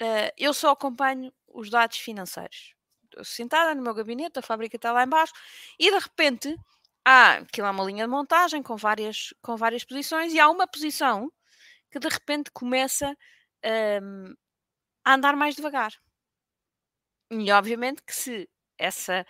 uh, 0.00 0.32
eu 0.36 0.54
só 0.54 0.70
acompanho 0.70 1.32
os 1.48 1.70
dados 1.70 1.98
financeiros. 1.98 2.74
Sentada 3.24 3.74
no 3.74 3.82
meu 3.82 3.94
gabinete, 3.94 4.38
a 4.38 4.42
fábrica 4.42 4.76
está 4.76 4.92
lá 4.92 5.04
embaixo, 5.04 5.32
e 5.78 5.90
de 5.90 5.98
repente 5.98 6.56
há 7.04 7.34
aquilo 7.38 7.66
é 7.66 7.70
uma 7.70 7.84
linha 7.84 8.04
de 8.04 8.10
montagem 8.10 8.62
com 8.62 8.76
várias, 8.76 9.34
com 9.42 9.56
várias 9.56 9.84
posições, 9.84 10.32
e 10.32 10.40
há 10.40 10.48
uma 10.48 10.66
posição 10.66 11.30
que 11.90 11.98
de 11.98 12.08
repente 12.08 12.50
começa 12.52 13.16
um, 14.02 14.34
a 15.04 15.14
andar 15.14 15.36
mais 15.36 15.56
devagar. 15.56 15.92
E 17.30 17.50
obviamente 17.52 18.02
que 18.02 18.14
se 18.14 18.48
essa, 18.78 19.24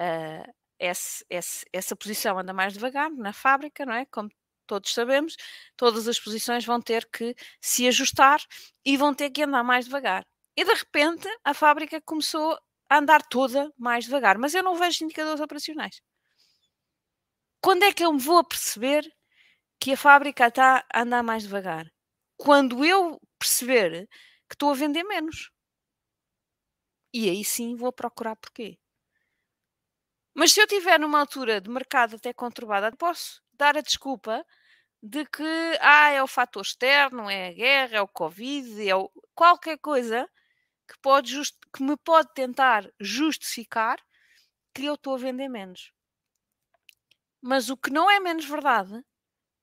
uh, 0.00 0.52
esse, 0.78 1.24
esse, 1.30 1.64
essa 1.72 1.96
posição 1.96 2.38
anda 2.38 2.52
mais 2.52 2.72
devagar 2.74 3.10
na 3.10 3.32
fábrica, 3.32 3.86
não 3.86 3.94
é? 3.94 4.06
Como 4.06 4.28
todos 4.66 4.92
sabemos, 4.92 5.36
todas 5.76 6.08
as 6.08 6.18
posições 6.18 6.64
vão 6.64 6.80
ter 6.80 7.06
que 7.10 7.34
se 7.60 7.86
ajustar 7.86 8.40
e 8.84 8.96
vão 8.96 9.14
ter 9.14 9.30
que 9.30 9.42
andar 9.42 9.62
mais 9.62 9.84
devagar. 9.86 10.26
E 10.56 10.64
de 10.64 10.72
repente 10.72 11.28
a 11.44 11.54
fábrica 11.54 12.00
começou 12.00 12.58
a 12.94 12.98
andar 12.98 13.22
toda 13.22 13.72
mais 13.78 14.04
devagar, 14.04 14.38
mas 14.38 14.54
eu 14.54 14.62
não 14.62 14.76
vejo 14.76 15.04
indicadores 15.04 15.40
operacionais. 15.40 16.00
Quando 17.60 17.84
é 17.84 17.92
que 17.92 18.04
eu 18.04 18.12
me 18.12 18.20
vou 18.20 18.44
perceber 18.44 19.04
que 19.80 19.92
a 19.92 19.96
fábrica 19.96 20.48
está 20.48 20.84
a 20.92 21.02
andar 21.02 21.22
mais 21.22 21.44
devagar? 21.44 21.86
Quando 22.36 22.84
eu 22.84 23.20
perceber 23.38 24.08
que 24.48 24.54
estou 24.54 24.70
a 24.70 24.74
vender 24.74 25.04
menos. 25.04 25.50
E 27.12 27.28
aí 27.30 27.44
sim 27.44 27.76
vou 27.76 27.92
procurar 27.92 28.36
porquê. 28.36 28.78
Mas 30.34 30.52
se 30.52 30.60
eu 30.60 30.64
estiver 30.64 30.98
numa 30.98 31.20
altura 31.20 31.60
de 31.60 31.70
mercado 31.70 32.16
até 32.16 32.32
conturbada, 32.32 32.90
posso 32.96 33.40
dar 33.52 33.76
a 33.76 33.80
desculpa 33.80 34.44
de 35.02 35.24
que 35.26 35.42
ah, 35.80 36.10
é 36.10 36.22
o 36.22 36.26
fator 36.26 36.62
externo, 36.62 37.30
é 37.30 37.48
a 37.48 37.52
guerra, 37.52 37.96
é 37.98 38.00
o 38.00 38.08
Covid, 38.08 38.88
é 38.88 38.96
o... 38.96 39.10
qualquer 39.34 39.78
coisa 39.78 40.28
que, 40.88 40.98
pode 41.00 41.32
just... 41.32 41.56
que 41.72 41.82
me 41.82 41.96
pode 41.96 42.32
tentar 42.34 42.90
justificar 43.00 43.98
que 44.74 44.84
eu 44.84 44.94
estou 44.94 45.14
a 45.14 45.18
vender 45.18 45.48
menos. 45.48 45.92
Mas 47.40 47.70
o 47.70 47.76
que 47.76 47.90
não 47.90 48.10
é 48.10 48.18
menos 48.20 48.44
verdade 48.44 49.04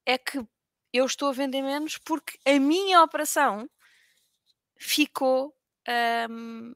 é 0.06 0.18
que 0.18 0.46
eu 0.94 1.06
estou 1.06 1.30
a 1.30 1.34
vender 1.34 1.62
menos 1.62 1.98
porque 1.98 2.38
a 2.46 2.60
minha 2.60 3.02
operação 3.02 3.70
ficou 4.78 5.56
hum, 6.30 6.74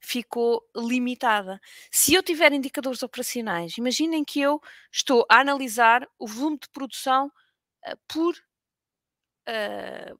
ficou 0.00 0.66
limitada. 0.74 1.60
Se 1.90 2.14
eu 2.14 2.22
tiver 2.22 2.52
indicadores 2.52 3.02
operacionais, 3.02 3.76
imaginem 3.76 4.24
que 4.24 4.40
eu 4.40 4.60
estou 4.90 5.26
a 5.28 5.40
analisar 5.40 6.08
o 6.18 6.26
volume 6.26 6.58
de 6.58 6.68
produção 6.70 7.26
uh, 7.26 7.98
por, 8.08 8.34
uh, 9.48 10.18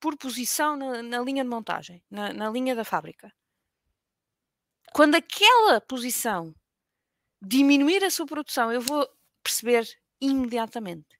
por 0.00 0.16
posição 0.16 0.76
na, 0.76 1.02
na, 1.02 1.20
linha 1.20 1.44
de 1.44 1.50
montagem, 1.50 2.02
na, 2.10 2.32
na 2.32 2.50
linha 2.50 2.74
da 2.74 2.84
fábrica. 2.84 3.32
Quando 4.92 5.14
aquela 5.14 5.80
posição 5.80 6.54
diminuir 7.40 8.02
a 8.04 8.10
sua 8.10 8.26
produção, 8.26 8.72
eu 8.72 8.80
vou 8.80 9.08
perceber 9.42 9.86
imediatamente. 10.20 11.18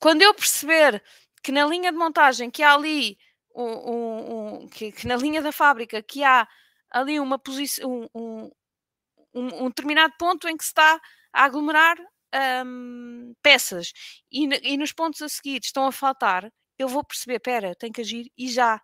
Quando 0.00 0.22
eu 0.22 0.34
perceber 0.34 1.02
que 1.42 1.52
na 1.52 1.66
linha 1.66 1.92
de 1.92 1.98
montagem 1.98 2.50
que 2.50 2.62
há 2.62 2.74
ali 2.74 3.18
um, 3.54 3.64
um, 3.64 4.62
um 4.62 4.68
que, 4.68 4.92
que, 4.92 5.06
na 5.06 5.16
linha 5.16 5.42
da 5.42 5.52
fábrica 5.52 6.02
que 6.02 6.22
há 6.22 6.46
ali 6.90 7.18
uma 7.18 7.38
posição, 7.38 8.08
um, 8.14 8.50
um, 9.34 9.68
determinado 9.68 10.14
ponto 10.18 10.48
em 10.48 10.56
que 10.56 10.64
se 10.64 10.70
está 10.70 11.00
a 11.32 11.44
aglomerar 11.44 11.96
um, 12.64 13.34
peças 13.42 13.92
e, 14.30 14.46
e, 14.62 14.76
nos 14.76 14.92
pontos 14.92 15.22
a 15.22 15.28
seguir 15.28 15.60
estão 15.62 15.86
a 15.86 15.92
faltar, 15.92 16.52
eu 16.78 16.88
vou 16.88 17.04
perceber, 17.04 17.36
espera, 17.36 17.74
tenho 17.74 17.92
que 17.92 18.00
agir 18.00 18.32
e 18.36 18.48
já. 18.48 18.80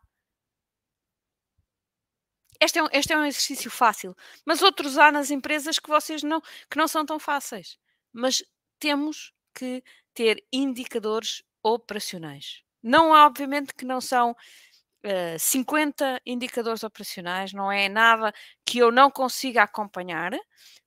Este 2.61 2.79
é, 2.79 2.83
um, 2.83 2.89
este 2.93 3.13
é 3.13 3.19
um 3.19 3.25
exercício 3.25 3.71
fácil, 3.71 4.17
mas 4.47 4.63
outros 4.63 4.97
há 4.97 5.13
nas 5.13 5.31
empresas 5.31 5.79
que 5.79 5.89
vocês 5.89 6.23
não, 6.23 6.41
que 6.71 6.79
não 6.79 6.89
são 6.89 7.05
tão 7.05 7.19
fáceis. 7.19 7.79
Mas 8.13 8.43
temos 8.79 9.33
que 9.55 9.83
ter 10.15 10.43
indicadores 10.53 11.43
operacionais. 11.63 12.63
Não, 12.83 13.11
obviamente, 13.11 13.75
que 13.75 13.85
não 13.85 14.01
são 14.01 14.37
50 15.39 16.05
eh, 16.05 16.21
indicadores 16.27 16.83
operacionais, 16.83 17.53
não 17.53 17.71
é 17.71 17.89
nada 17.89 18.33
que 18.65 18.79
eu 18.79 18.91
não 18.91 19.11
consiga 19.11 19.63
acompanhar, 19.63 20.33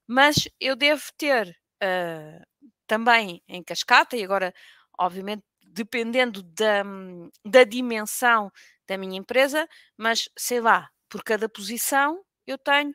mas 0.06 0.48
eu 0.60 0.74
devo 0.74 1.02
ter 1.16 1.56
uh, 1.82 2.46
também 2.86 3.42
em 3.48 3.62
cascata, 3.62 4.16
e 4.16 4.24
agora, 4.24 4.52
obviamente, 4.98 5.44
dependendo 5.78 6.42
da, 6.42 6.82
da 7.44 7.64
dimensão 7.64 8.50
da 8.86 8.98
minha 8.98 9.18
empresa, 9.18 9.68
mas 9.96 10.28
sei 10.36 10.60
lá, 10.60 10.90
por 11.08 11.22
cada 11.22 11.48
posição 11.48 12.24
eu 12.46 12.58
tenho 12.58 12.94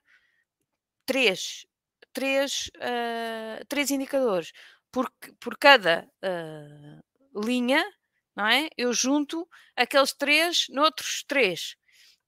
três, 1.06 1.66
três, 2.12 2.70
uh, 2.78 3.66
três 3.68 3.92
indicadores. 3.92 4.52
Por, 4.92 5.12
por 5.40 5.58
cada 5.58 6.08
uh, 6.24 7.42
linha 7.46 7.84
não 8.36 8.48
é? 8.48 8.70
Eu 8.78 8.94
junto 8.94 9.48
aqueles 9.76 10.14
três 10.14 10.66
noutros 10.70 11.24
três. 11.28 11.76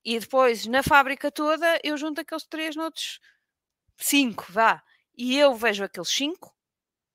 E 0.04 0.20
depois, 0.20 0.68
na 0.68 0.84
fábrica 0.84 1.32
toda, 1.32 1.80
eu 1.84 1.98
junto 1.98 2.22
aqueles 2.22 2.46
três 2.46 2.76
noutros 2.76 3.20
cinco, 3.98 4.46
vá. 4.50 4.84
E 5.18 5.38
eu 5.38 5.56
vejo 5.56 5.84
aqueles 5.84 6.10
cinco, 6.10 6.56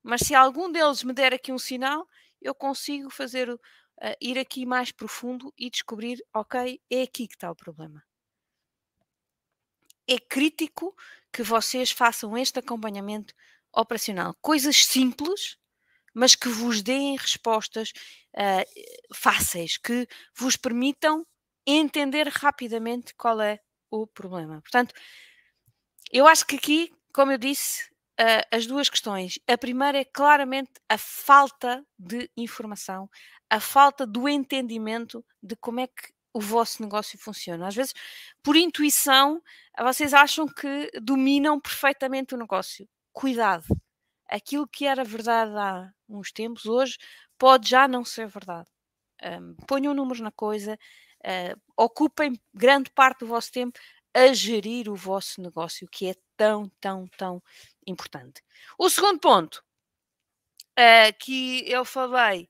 mas 0.03 0.22
se 0.22 0.35
algum 0.35 0.70
deles 0.72 1.05
me 1.05 1.12
der 1.12 1.35
aqui 1.35 1.53
um 1.53 1.59
sinal, 1.59 2.07
eu 2.40 2.55
consigo 2.55 3.11
fazer, 3.11 3.50
uh, 3.50 3.59
ir 4.20 4.38
aqui 4.38 4.64
mais 4.66 4.92
profundo 4.92 5.53
e 5.59 5.70
descobrir, 5.70 6.22
ok, 6.35 6.81
é 6.90 7.03
aqui 7.03 7.26
que 7.26 7.35
está 7.35 7.50
o 7.50 7.57
problema. 7.57 8.03
É 10.09 10.18
crítico 10.18 10.94
que 11.33 11.42
vocês 11.42 11.90
façam 11.90 12.37
este 12.37 12.59
acompanhamento 12.59 13.35
operacional. 13.72 14.35
Coisas 14.40 14.85
simples, 14.85 15.57
mas 16.12 16.35
que 16.35 16.48
vos 16.48 16.83
deem 16.83 17.16
respostas 17.16 17.92
uh, 18.35 19.14
fáceis, 19.14 19.76
que 19.76 20.07
vos 20.35 20.57
permitam 20.57 21.26
entender 21.66 22.29
rapidamente 22.29 23.14
qual 23.14 23.40
é 23.40 23.61
o 23.90 24.07
problema. 24.07 24.61
Portanto, 24.61 24.94
eu 26.11 26.26
acho 26.26 26.46
que 26.46 26.57
aqui, 26.57 26.92
como 27.12 27.33
eu 27.33 27.38
disse, 27.38 27.89
uh, 28.20 28.56
as 28.56 28.66
duas 28.66 28.88
questões. 28.88 29.38
A 29.48 29.56
primeira 29.56 29.98
é 29.98 30.04
claramente 30.04 30.72
a 30.88 30.98
falta 30.98 31.85
de 31.98 32.30
informação, 32.37 33.09
a 33.48 33.59
falta 33.59 34.06
do 34.06 34.28
entendimento 34.28 35.24
de 35.42 35.56
como 35.56 35.80
é 35.80 35.87
que 35.87 36.12
o 36.33 36.40
vosso 36.40 36.83
negócio 36.83 37.18
funciona. 37.18 37.66
Às 37.66 37.74
vezes, 37.74 37.94
por 38.42 38.54
intuição, 38.56 39.42
vocês 39.83 40.14
acham 40.14 40.46
que 40.46 40.90
dominam 41.00 41.61
perfeitamente 41.61 42.35
o 42.35 42.38
negócio 42.38 42.88
cuidado. 43.12 43.64
Aquilo 44.28 44.68
que 44.68 44.87
era 44.87 45.02
verdade 45.02 45.56
há 45.56 45.90
uns 46.09 46.30
tempos, 46.30 46.66
hoje 46.66 46.96
pode 47.37 47.68
já 47.68 47.88
não 47.88 48.04
ser 48.04 48.28
verdade. 48.28 48.68
Um, 49.22 49.56
ponham 49.66 49.92
números 49.92 50.20
na 50.20 50.30
coisa, 50.30 50.78
uh, 51.24 51.61
ocupem 51.76 52.40
grande 52.54 52.90
parte 52.90 53.20
do 53.20 53.26
vosso 53.26 53.50
tempo 53.50 53.78
a 54.14 54.33
gerir 54.33 54.88
o 54.88 54.94
vosso 54.94 55.40
negócio, 55.40 55.88
que 55.88 56.09
é 56.09 56.14
tão, 56.37 56.68
tão, 56.81 57.07
tão 57.16 57.42
importante. 57.87 58.42
O 58.79 58.88
segundo 58.90 59.20
ponto 59.20 59.64
uh, 60.79 61.18
que 61.18 61.70
eu 61.70 61.85
falei, 61.85 62.49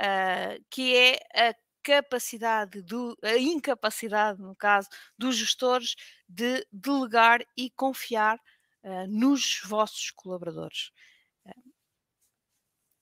uh, 0.00 0.64
que 0.70 0.96
é 0.96 1.50
a 1.50 1.54
capacidade, 1.82 2.82
do, 2.82 3.16
a 3.22 3.38
incapacidade, 3.38 4.40
no 4.40 4.54
caso, 4.54 4.88
dos 5.16 5.36
gestores 5.36 5.94
de 6.28 6.66
delegar 6.70 7.40
e 7.56 7.70
confiar 7.70 8.38
uh, 8.82 9.06
nos 9.08 9.60
vossos 9.64 10.10
colaboradores. 10.10 10.90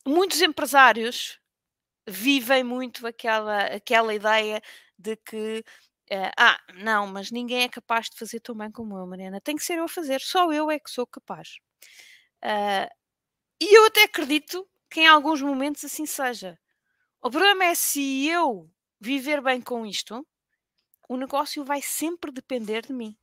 muitos 0.07 0.41
empresários 0.41 1.41
vivem 2.09 2.63
muito 2.63 3.07
aquela, 3.07 3.67
aquela 3.67 4.15
ideia 4.15 4.63
de 4.97 5.17
que 5.17 5.65
Uh, 6.11 6.31
ah, 6.39 6.61
não, 6.75 7.07
mas 7.09 7.33
ninguém 7.33 7.63
é 7.65 7.69
capaz 7.69 8.09
de 8.09 8.17
fazer 8.17 8.39
tão 8.41 8.55
bem 8.55 8.71
como 8.71 8.97
eu, 8.97 9.07
Mariana. 9.07 9.41
Tem 9.41 9.57
que 9.57 9.65
ser 9.65 9.79
eu 9.79 9.85
a 9.85 9.89
fazer, 9.89 10.21
só 10.21 10.53
eu 10.53 10.71
é 10.71 10.79
que 10.79 10.91
sou 10.91 11.07
capaz. 11.07 11.59
Uh, 12.45 12.89
e 13.61 13.77
eu 13.77 13.87
até 13.87 14.05
acredito 14.05 14.69
que 14.91 15.01
em 15.01 15.07
alguns 15.07 15.43
momentos 15.43 15.85
assim 15.85 16.07
seja. 16.07 16.59
O 17.23 17.31
problema 17.31 17.65
é 17.65 17.75
se 17.75 18.27
eu 18.29 18.71
viver 19.01 19.41
bem 19.41 19.61
com 19.61 19.85
isto, 19.85 20.27
o 21.09 21.17
negócio 21.17 21.65
vai 21.65 21.83
sempre 21.83 22.31
depender 22.31 22.87
de 22.87 22.93
mim. 22.93 23.17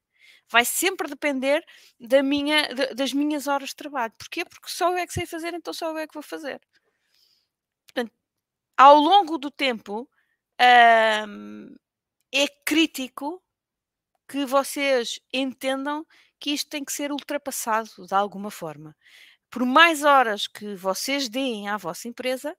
Vai 0.49 0.65
sempre 0.65 1.07
depender 1.07 1.63
da 1.99 2.21
minha, 2.21 2.63
de, 2.73 2.93
das 2.95 3.13
minhas 3.13 3.47
horas 3.47 3.69
de 3.69 3.75
trabalho. 3.75 4.13
Porquê? 4.17 4.43
Porque 4.45 4.69
só 4.69 4.91
eu 4.91 4.97
é 4.97 5.07
que 5.07 5.13
sei 5.13 5.25
fazer, 5.25 5.53
então 5.53 5.73
só 5.73 5.89
eu 5.89 5.97
é 5.97 6.07
que 6.07 6.13
vou 6.13 6.23
fazer. 6.23 6.61
Portanto, 7.87 8.11
ao 8.77 8.97
longo 8.97 9.37
do 9.37 9.51
tempo, 9.51 10.09
hum, 11.27 11.75
é 12.33 12.47
crítico 12.65 13.41
que 14.27 14.45
vocês 14.45 15.19
entendam 15.31 16.05
que 16.39 16.51
isto 16.51 16.69
tem 16.69 16.83
que 16.83 16.91
ser 16.91 17.11
ultrapassado 17.11 17.89
de 18.07 18.15
alguma 18.15 18.49
forma. 18.51 18.95
Por 19.51 19.65
mais 19.65 20.03
horas 20.03 20.47
que 20.47 20.75
vocês 20.75 21.29
deem 21.29 21.69
à 21.69 21.77
vossa 21.77 22.07
empresa, 22.07 22.57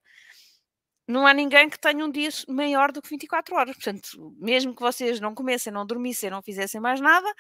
não 1.07 1.27
há 1.27 1.35
ninguém 1.35 1.69
que 1.69 1.79
tenha 1.79 2.05
um 2.05 2.11
dia 2.11 2.31
maior 2.49 2.93
do 2.93 3.03
que 3.03 3.11
24 3.11 3.57
horas. 3.57 3.77
Portanto, 3.77 4.35
mesmo 4.39 4.75
que 4.75 4.81
vocês 4.81 5.21
não 5.21 5.35
comessem, 5.35 5.73
não 5.73 5.85
dormissem, 5.85 6.31
não 6.31 6.43
fizessem 6.43 6.81
mais 6.81 7.01
nada, 7.01 7.31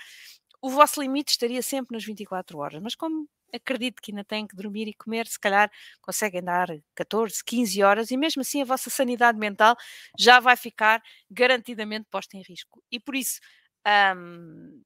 o 0.60 0.70
vosso 0.70 1.00
limite 1.00 1.32
estaria 1.32 1.62
sempre 1.62 1.94
nas 1.96 2.04
24 2.04 2.58
horas. 2.58 2.82
Mas 2.82 2.94
como 2.94 3.28
acredito 3.54 4.02
que 4.02 4.10
ainda 4.10 4.24
têm 4.24 4.46
que 4.46 4.56
dormir 4.56 4.88
e 4.88 4.94
comer, 4.94 5.26
se 5.26 5.38
calhar 5.38 5.70
conseguem 6.02 6.42
dar 6.42 6.68
14, 6.94 7.42
15 7.44 7.82
horas 7.82 8.10
e 8.10 8.16
mesmo 8.16 8.42
assim 8.42 8.62
a 8.62 8.64
vossa 8.64 8.90
sanidade 8.90 9.38
mental 9.38 9.76
já 10.18 10.40
vai 10.40 10.56
ficar 10.56 11.02
garantidamente 11.30 12.06
posta 12.10 12.36
em 12.36 12.42
risco. 12.42 12.82
E 12.90 12.98
por 12.98 13.14
isso, 13.14 13.40
um, 14.16 14.82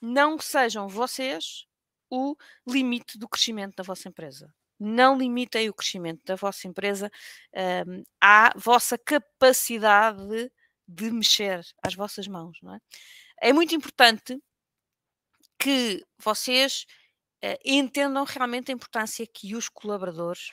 não 0.00 0.38
sejam 0.38 0.88
vocês 0.88 1.66
o 2.10 2.36
limite 2.66 3.18
do 3.18 3.28
crescimento 3.28 3.76
da 3.76 3.82
vossa 3.82 4.08
empresa. 4.08 4.52
Não 4.78 5.16
limitem 5.16 5.68
o 5.68 5.74
crescimento 5.74 6.22
da 6.24 6.36
vossa 6.36 6.68
empresa 6.68 7.10
um, 7.86 8.02
à 8.20 8.52
vossa 8.56 8.98
capacidade 8.98 10.26
de, 10.28 10.52
de 10.86 11.10
mexer 11.10 11.64
às 11.82 11.94
vossas 11.94 12.28
mãos. 12.28 12.58
É? 13.40 13.50
é 13.50 13.52
muito 13.52 13.74
importante 13.74 14.38
que 15.58 16.04
vocês 16.18 16.86
entendam 17.64 18.24
realmente 18.24 18.70
a 18.70 18.74
importância 18.74 19.26
que 19.26 19.54
os 19.54 19.68
colaboradores 19.68 20.50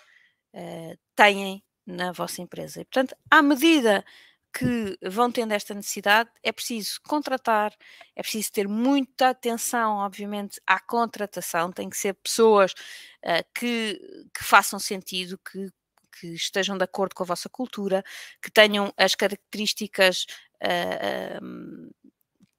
uh, 0.54 0.98
têm 1.16 1.64
na 1.86 2.12
vossa 2.12 2.42
empresa. 2.42 2.82
E, 2.82 2.86
portanto, 2.86 3.16
à 3.30 3.42
medida 3.42 4.04
que 4.54 4.98
vão 5.10 5.32
tendo 5.32 5.52
esta 5.52 5.74
necessidade, 5.74 6.30
é 6.44 6.52
preciso 6.52 7.02
contratar, 7.02 7.74
é 8.16 8.22
preciso 8.22 8.52
ter 8.52 8.68
muita 8.68 9.30
atenção, 9.30 9.98
obviamente, 9.98 10.62
à 10.68 10.80
contratação, 10.80 11.72
tem 11.72 11.90
que 11.90 11.98
ser 11.98 12.14
pessoas 12.14 12.72
uh, 12.72 13.44
que, 13.56 14.00
que, 14.32 14.44
façam 14.44 14.78
sentido, 14.78 15.40
que, 15.40 15.72
que, 16.20 16.28
estejam 16.28 16.78
de 16.78 16.84
acordo 16.84 17.16
com 17.16 17.24
a 17.24 17.26
vossa 17.26 17.50
cultura, 17.50 18.04
que 18.42 18.52
tenham 18.52 18.94
as 18.96 19.16
características 19.16 20.28
uh, 20.62 21.92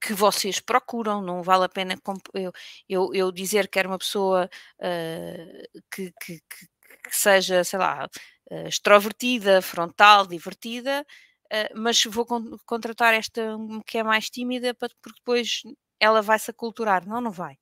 que 0.05 0.12
vocês 0.12 0.61
procuram, 0.61 1.23
não 1.23 1.43
vale 1.43 1.64
a 1.64 1.69
pena 1.69 1.97
eu, 2.35 2.53
eu, 2.88 3.14
eu 3.14 3.33
dizer 3.33 3.69
que 3.69 3.79
era 3.79 3.88
uma 3.88 3.99
pessoa 3.99 4.51
uh, 4.79 5.81
que, 5.90 6.12
que, 6.21 6.40
que, 6.40 7.17
seja, 7.17 7.64
sei 7.64 7.79
lá, 7.79 8.07
uh, 8.51 8.69
extrovertida, 8.69 9.62
frontal, 9.62 10.27
divertida, 10.27 11.07
uh, 11.53 11.81
mas 11.81 12.05
vou 12.05 12.27
con 12.27 12.59
contratar 12.67 13.14
esta 13.14 13.43
que 13.87 13.99
é 13.99 14.03
mais 14.03 14.29
tímida 14.29 14.75
porque 14.75 14.97
depois 15.17 15.62
ela 15.99 16.21
vai 16.21 16.38
se 16.38 16.51
aculturar. 16.51 17.07
Não, 17.07 17.21
não 17.21 17.31
vai. 17.31 17.57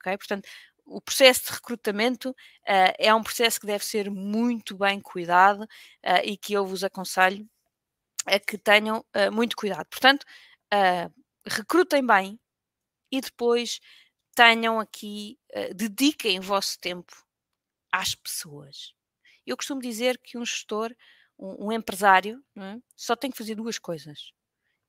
Ok? 0.00 0.18
Portanto, 0.18 0.48
o 0.86 1.00
processo 1.00 1.46
de 1.46 1.52
recrutamento 1.52 2.30
uh, 2.30 2.92
é 2.98 3.14
um 3.14 3.22
processo 3.22 3.58
que 3.60 3.66
deve 3.66 3.84
ser 3.84 4.10
muito 4.10 4.76
bem 4.76 5.00
cuidado 5.00 5.66
e 6.24 6.36
que 6.36 6.52
eu 6.52 6.66
vos 6.66 6.84
aconselho 6.84 7.48
a 8.26 8.38
que 8.38 8.58
tenham 8.58 9.04
muito 9.32 9.56
cuidado. 9.56 9.86
Portanto, 9.86 10.26
recrutem 11.46 12.06
bem 12.06 12.38
e 13.10 13.20
depois 13.20 13.80
tenham 14.34 14.80
aqui, 14.80 15.38
uh, 15.54 15.74
dediquem 15.74 16.38
o 16.38 16.42
vosso 16.42 16.78
tempo 16.78 17.12
às 17.92 18.14
pessoas. 18.14 18.94
Eu 19.46 19.56
costumo 19.56 19.80
dizer 19.80 20.18
que 20.18 20.36
um 20.36 20.44
gestor, 20.44 20.94
um, 21.38 21.66
um 21.66 21.72
empresário, 21.72 22.42
é? 22.56 22.76
só 22.96 23.14
tem 23.14 23.30
que 23.30 23.38
fazer 23.38 23.54
duas 23.54 23.78
coisas. 23.78 24.32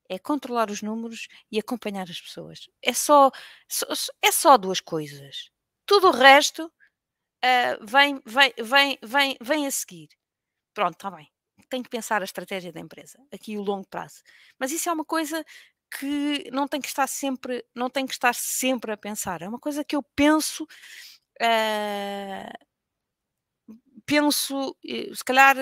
É 0.08 0.18
controlar 0.18 0.70
os 0.70 0.82
números 0.82 1.28
e 1.50 1.58
acompanhar 1.58 2.08
as 2.08 2.20
pessoas. 2.20 2.68
É 2.82 2.92
só, 2.92 3.30
só 3.68 3.86
é 4.22 4.32
só 4.32 4.56
duas 4.56 4.80
coisas. 4.80 5.50
Tudo 5.84 6.08
o 6.08 6.12
resto 6.12 6.66
uh, 6.66 7.86
vem, 7.86 8.20
vem, 8.24 8.52
vem, 8.58 8.98
vem, 9.02 9.36
vem 9.40 9.66
a 9.66 9.70
seguir. 9.70 10.08
Pronto, 10.74 10.94
está 10.94 11.10
bem. 11.10 11.30
Tem 11.68 11.82
que 11.82 11.88
pensar 11.88 12.22
a 12.22 12.24
estratégia 12.24 12.72
da 12.72 12.80
empresa, 12.80 13.18
aqui 13.32 13.56
o 13.56 13.62
longo 13.62 13.86
prazo. 13.88 14.22
Mas 14.58 14.70
isso 14.70 14.88
é 14.88 14.92
uma 14.92 15.04
coisa 15.04 15.44
que 15.90 16.50
não 16.52 16.68
tem 16.68 16.80
que 16.80 16.88
estar 16.88 17.06
sempre, 17.06 17.64
não 17.74 17.90
tem 17.90 18.06
que 18.06 18.12
estar 18.12 18.34
sempre 18.34 18.92
a 18.92 18.96
pensar. 18.96 19.42
É 19.42 19.48
uma 19.48 19.58
coisa 19.58 19.84
que 19.84 19.96
eu 19.96 20.02
penso, 20.02 20.64
uh, 21.42 22.66
penso, 24.04 24.76
se 24.84 25.24
calhar 25.24 25.56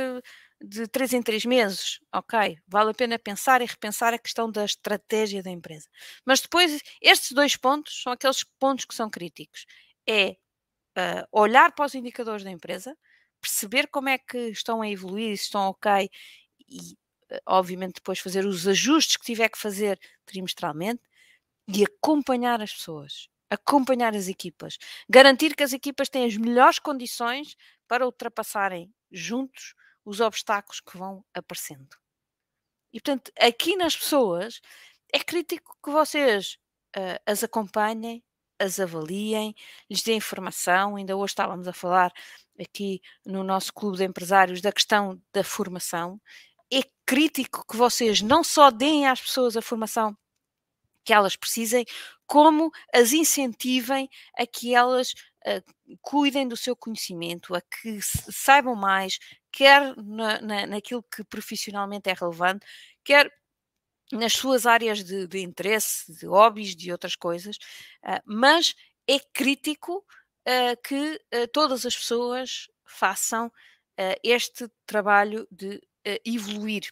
de 0.60 0.87
três 0.88 1.12
em 1.12 1.22
três 1.22 1.44
meses, 1.44 2.00
ok, 2.12 2.58
vale 2.66 2.90
a 2.90 2.94
pena 2.94 3.18
pensar 3.18 3.60
e 3.60 3.66
repensar 3.66 4.14
a 4.14 4.18
questão 4.18 4.50
da 4.50 4.64
estratégia 4.64 5.42
da 5.42 5.50
empresa. 5.50 5.88
Mas 6.24 6.40
depois, 6.40 6.80
estes 7.02 7.32
dois 7.32 7.56
pontos 7.56 8.02
são 8.02 8.12
aqueles 8.12 8.44
pontos 8.58 8.84
que 8.84 8.94
são 8.94 9.10
críticos. 9.10 9.66
É 10.08 10.30
uh, 10.98 11.26
olhar 11.32 11.72
para 11.72 11.87
os 11.87 11.94
indicadores 11.94 12.44
da 12.44 12.50
empresa, 12.50 12.96
perceber 13.40 13.88
como 13.88 14.08
é 14.08 14.18
que 14.18 14.38
estão 14.50 14.82
a 14.82 14.88
evoluir, 14.90 15.37
se 15.37 15.44
estão 15.44 15.68
ok, 15.68 16.10
e 16.68 16.96
obviamente 17.47 17.94
depois 17.94 18.18
fazer 18.18 18.44
os 18.44 18.66
ajustes 18.66 19.16
que 19.16 19.25
tiver 19.25 19.49
que 19.49 19.59
fazer 19.59 19.99
trimestralmente 20.27 21.03
e 21.68 21.85
acompanhar 21.85 22.61
as 22.61 22.73
pessoas, 22.73 23.29
acompanhar 23.51 24.14
as 24.14 24.29
equipas, 24.29 24.79
garantir 25.09 25.55
que 25.55 25.62
as 25.62 25.73
equipas 25.73 26.09
têm 26.09 26.27
as 26.27 26.37
melhores 26.37 26.79
condições 26.79 27.57
para 27.88 28.05
ultrapassarem 28.05 28.92
juntos 29.11 29.75
os 30.05 30.20
obstáculos 30.20 30.81
que 30.81 30.99
vão 30.99 31.25
aparecendo. 31.33 31.97
E 32.92 33.01
portanto, 33.01 33.33
aqui 33.40 33.77
nas 33.77 33.97
pessoas 33.97 34.61
é 35.12 35.18
crítico 35.18 35.77
que 35.83 35.90
vocês 35.90 36.59
uh, 36.97 37.20
as 37.27 37.42
acompanhem, 37.42 38.23
as 38.59 38.79
avaliem, 38.79 39.55
lhes 39.90 40.03
deem 40.03 40.18
informação. 40.18 40.97
Ainda 40.97 41.16
hoje 41.16 41.33
estávamos 41.33 41.66
a 41.66 41.73
falar 41.73 42.12
aqui 42.61 43.01
no 43.25 43.42
nosso 43.42 43.73
clube 43.73 43.97
de 43.97 44.05
empresários 44.05 44.61
da 44.61 44.73
questão 44.73 45.20
da 45.33 45.42
formação 45.42 46.20
é 46.72 46.83
crítico 47.07 47.64
que 47.66 47.77
vocês 47.77 48.22
não 48.22 48.42
só 48.42 48.70
deem 48.70 49.07
às 49.07 49.20
pessoas 49.20 49.57
a 49.57 49.62
formação 49.62 50.16
que 51.05 51.12
elas 51.12 51.37
precisem, 51.37 51.85
como 52.27 52.72
as 52.92 53.12
incentivem 53.12 54.09
a 54.37 54.46
que 54.46 54.74
elas 54.74 55.12
uh, 55.46 55.96
cuidem 56.00 56.48
do 56.48 56.57
seu 56.57 56.74
conhecimento, 56.74 57.55
a 57.55 57.61
que 57.61 58.00
saibam 58.00 58.74
mais, 58.74 59.18
quer 59.53 59.94
na, 59.96 60.40
na, 60.40 60.66
naquilo 60.66 61.03
que 61.03 61.22
profissionalmente 61.22 62.09
é 62.09 62.14
relevante, 62.14 62.64
quer 63.05 63.31
nas 64.11 64.33
suas 64.33 64.66
áreas 64.66 65.05
de, 65.05 65.27
de 65.27 65.40
interesse, 65.40 66.12
de 66.18 66.27
hobbies, 66.27 66.74
de 66.74 66.90
outras 66.90 67.14
coisas, 67.14 67.57
uh, 68.03 68.20
mas 68.24 68.74
é 69.07 69.18
crítico 69.18 69.98
uh, 69.98 70.83
que 70.83 71.20
todas 71.53 71.85
as 71.85 71.94
pessoas 71.94 72.68
façam 72.87 73.53
este 74.22 74.68
trabalho 74.87 75.46
de 75.53 75.81
uh, 76.06 76.20
evoluir. 76.24 76.88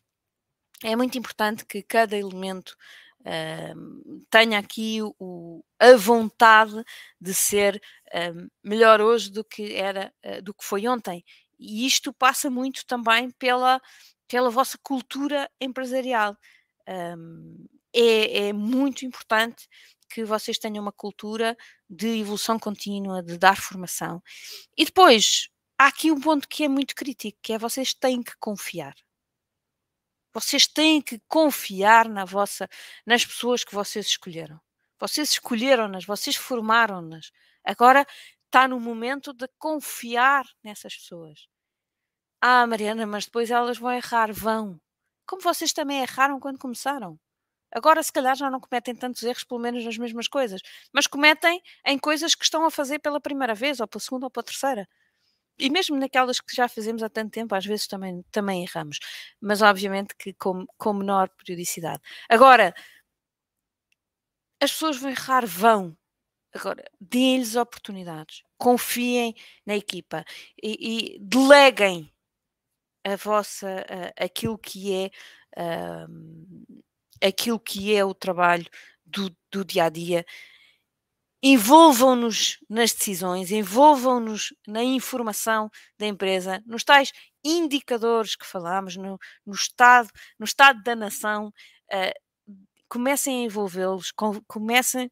É 0.84 0.96
muito 0.96 1.16
importante 1.16 1.64
que 1.64 1.82
cada 1.82 2.16
elemento 2.16 2.76
uh, 3.20 4.20
tenha 4.30 4.58
aqui 4.58 4.98
o, 5.18 5.64
a 5.78 5.96
vontade 5.96 6.82
de 7.20 7.34
ser 7.34 7.80
uh, 8.08 8.50
melhor 8.62 9.00
hoje 9.00 9.30
do 9.30 9.44
que 9.44 9.74
era, 9.74 10.12
uh, 10.24 10.42
do 10.42 10.52
que 10.52 10.64
foi 10.64 10.86
ontem. 10.88 11.24
E 11.58 11.86
isto 11.86 12.12
passa 12.12 12.50
muito 12.50 12.84
também 12.86 13.30
pela, 13.30 13.80
pela 14.28 14.50
vossa 14.50 14.76
cultura 14.82 15.48
empresarial. 15.60 16.36
Um, 16.88 17.66
é, 17.94 18.48
é 18.48 18.52
muito 18.52 19.04
importante 19.04 19.68
que 20.08 20.24
vocês 20.24 20.58
tenham 20.58 20.82
uma 20.82 20.92
cultura 20.92 21.56
de 21.88 22.20
evolução 22.20 22.58
contínua, 22.58 23.22
de 23.22 23.38
dar 23.38 23.56
formação. 23.56 24.22
E 24.76 24.84
depois, 24.84 25.48
há 25.82 25.88
aqui 25.88 26.12
um 26.12 26.20
ponto 26.20 26.48
que 26.48 26.62
é 26.64 26.68
muito 26.68 26.94
crítico, 26.94 27.38
que 27.42 27.52
é 27.52 27.58
vocês 27.58 27.92
têm 27.92 28.22
que 28.22 28.36
confiar. 28.38 28.94
Vocês 30.32 30.66
têm 30.66 31.02
que 31.02 31.20
confiar 31.28 32.08
na 32.08 32.24
vossa, 32.24 32.68
nas 33.04 33.26
pessoas 33.26 33.64
que 33.64 33.74
vocês 33.74 34.06
escolheram. 34.06 34.60
Vocês 34.98 35.30
escolheram-nas, 35.30 36.04
vocês 36.04 36.36
formaram-nas. 36.36 37.32
Agora 37.64 38.06
está 38.46 38.68
no 38.68 38.78
momento 38.78 39.32
de 39.32 39.48
confiar 39.58 40.44
nessas 40.62 40.94
pessoas. 40.96 41.48
Ah, 42.40 42.66
Mariana, 42.66 43.04
mas 43.04 43.24
depois 43.26 43.50
elas 43.50 43.78
vão 43.78 43.92
errar, 43.92 44.32
vão. 44.32 44.80
Como 45.26 45.42
vocês 45.42 45.72
também 45.72 46.00
erraram 46.00 46.38
quando 46.38 46.58
começaram. 46.58 47.18
Agora, 47.72 48.02
se 48.02 48.12
calhar, 48.12 48.36
já 48.36 48.50
não 48.50 48.60
cometem 48.60 48.94
tantos 48.94 49.22
erros, 49.24 49.44
pelo 49.44 49.60
menos 49.60 49.84
nas 49.84 49.98
mesmas 49.98 50.28
coisas, 50.28 50.60
mas 50.92 51.06
cometem 51.08 51.60
em 51.86 51.98
coisas 51.98 52.34
que 52.34 52.44
estão 52.44 52.64
a 52.66 52.70
fazer 52.70 53.00
pela 53.00 53.20
primeira 53.20 53.54
vez, 53.54 53.80
ou 53.80 53.88
pela 53.88 54.00
segunda, 54.00 54.26
ou 54.26 54.30
pela 54.30 54.44
terceira. 54.44 54.88
E 55.58 55.70
mesmo 55.70 55.96
naquelas 55.96 56.40
que 56.40 56.54
já 56.54 56.68
fazemos 56.68 57.02
há 57.02 57.08
tanto 57.08 57.30
tempo, 57.30 57.54
às 57.54 57.64
vezes 57.64 57.86
também, 57.86 58.24
também 58.32 58.62
erramos, 58.62 58.98
mas 59.40 59.62
obviamente 59.62 60.14
que 60.16 60.32
com, 60.34 60.66
com 60.76 60.92
menor 60.92 61.28
periodicidade. 61.30 62.00
Agora, 62.28 62.74
as 64.60 64.72
pessoas 64.72 64.98
vão 64.98 65.10
errar, 65.10 65.46
vão. 65.46 65.96
Agora, 66.54 66.84
deem-lhes 67.00 67.56
oportunidades, 67.56 68.42
confiem 68.58 69.34
na 69.64 69.74
equipa 69.74 70.24
e, 70.62 71.14
e 71.16 71.18
deleguem 71.18 72.12
a 73.04 73.16
vossa, 73.16 73.84
aquilo 74.16 74.58
que 74.58 74.92
é 74.92 75.10
aquilo 77.22 77.58
que 77.58 77.94
é 77.94 78.04
o 78.04 78.14
trabalho 78.14 78.66
do, 79.04 79.34
do 79.50 79.64
dia 79.64 79.84
a 79.84 79.88
dia. 79.88 80.24
Envolvam-nos 81.42 82.58
nas 82.68 82.92
decisões, 82.92 83.50
envolvam-nos 83.50 84.54
na 84.66 84.82
informação 84.82 85.70
da 85.98 86.06
empresa, 86.06 86.62
nos 86.66 86.84
tais 86.84 87.12
indicadores 87.44 88.36
que 88.36 88.46
falámos, 88.46 88.96
no, 88.96 89.18
no 89.44 89.54
estado, 89.54 90.08
no 90.38 90.44
estado 90.44 90.82
da 90.82 90.94
nação, 90.94 91.48
uh, 91.92 92.22
comecem 92.88 93.42
a 93.42 93.44
envolvê-los, 93.46 94.12
comecem 94.46 95.10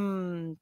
um, 0.00 0.56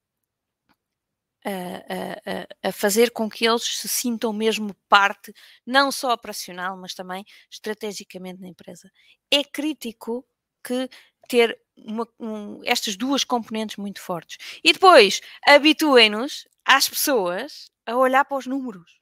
a, 1.45 2.67
a, 2.67 2.69
a, 2.69 2.73
fazer 2.73 3.11
com 3.11 3.29
que 3.29 3.47
eles 3.47 3.65
se 3.65 3.89
sintam 3.89 4.33
mesmo 4.33 4.75
parte, 4.89 5.33
não 5.67 5.91
só 5.91 6.13
operacional, 6.13 6.77
mas 6.77 6.95
também 6.95 7.25
estrategicamente 7.51 8.41
na 8.41 8.49
empresa. 8.49 8.91
É 9.31 9.43
crítico 9.43 10.27
que 10.63 10.89
ter 11.29 11.59
uma, 11.77 12.07
um, 12.19 12.61
estas 12.65 12.97
duas 12.97 13.25
componentes 13.25 13.77
muito 13.77 14.01
fortes. 14.01 14.39
E 14.63 14.73
depois, 14.73 15.21
habituem-nos 15.47 16.49
às 16.65 16.89
pessoas 16.89 17.71
a 17.87 17.97
olhar 17.97 18.25
para 18.25 18.37
os 18.37 18.47
números. 18.47 19.01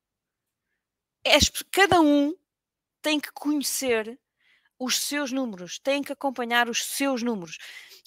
cada 1.72 2.00
um 2.00 2.34
tem 3.02 3.20
que 3.20 3.32
conhecer 3.32 4.18
os 4.78 4.98
seus 5.00 5.32
números, 5.32 5.78
têm 5.78 6.02
que 6.02 6.12
acompanhar 6.12 6.68
os 6.68 6.84
seus 6.84 7.22
números. 7.22 7.58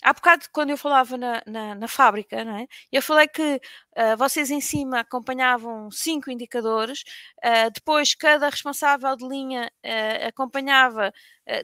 Há 0.03 0.13
bocado, 0.13 0.45
quando 0.51 0.71
eu 0.71 0.77
falava 0.77 1.17
na, 1.17 1.43
na, 1.45 1.75
na 1.75 1.87
fábrica, 1.87 2.43
não 2.43 2.55
é? 2.57 2.67
eu 2.91 3.01
falei 3.01 3.27
que 3.27 3.61
uh, 3.97 4.17
vocês 4.17 4.49
em 4.49 4.61
cima 4.61 5.01
acompanhavam 5.01 5.91
cinco 5.91 6.31
indicadores, 6.31 7.03
uh, 7.43 7.69
depois 7.71 8.15
cada 8.15 8.49
responsável 8.49 9.15
de 9.15 9.27
linha 9.27 9.71
uh, 9.85 10.27
acompanhava 10.27 11.13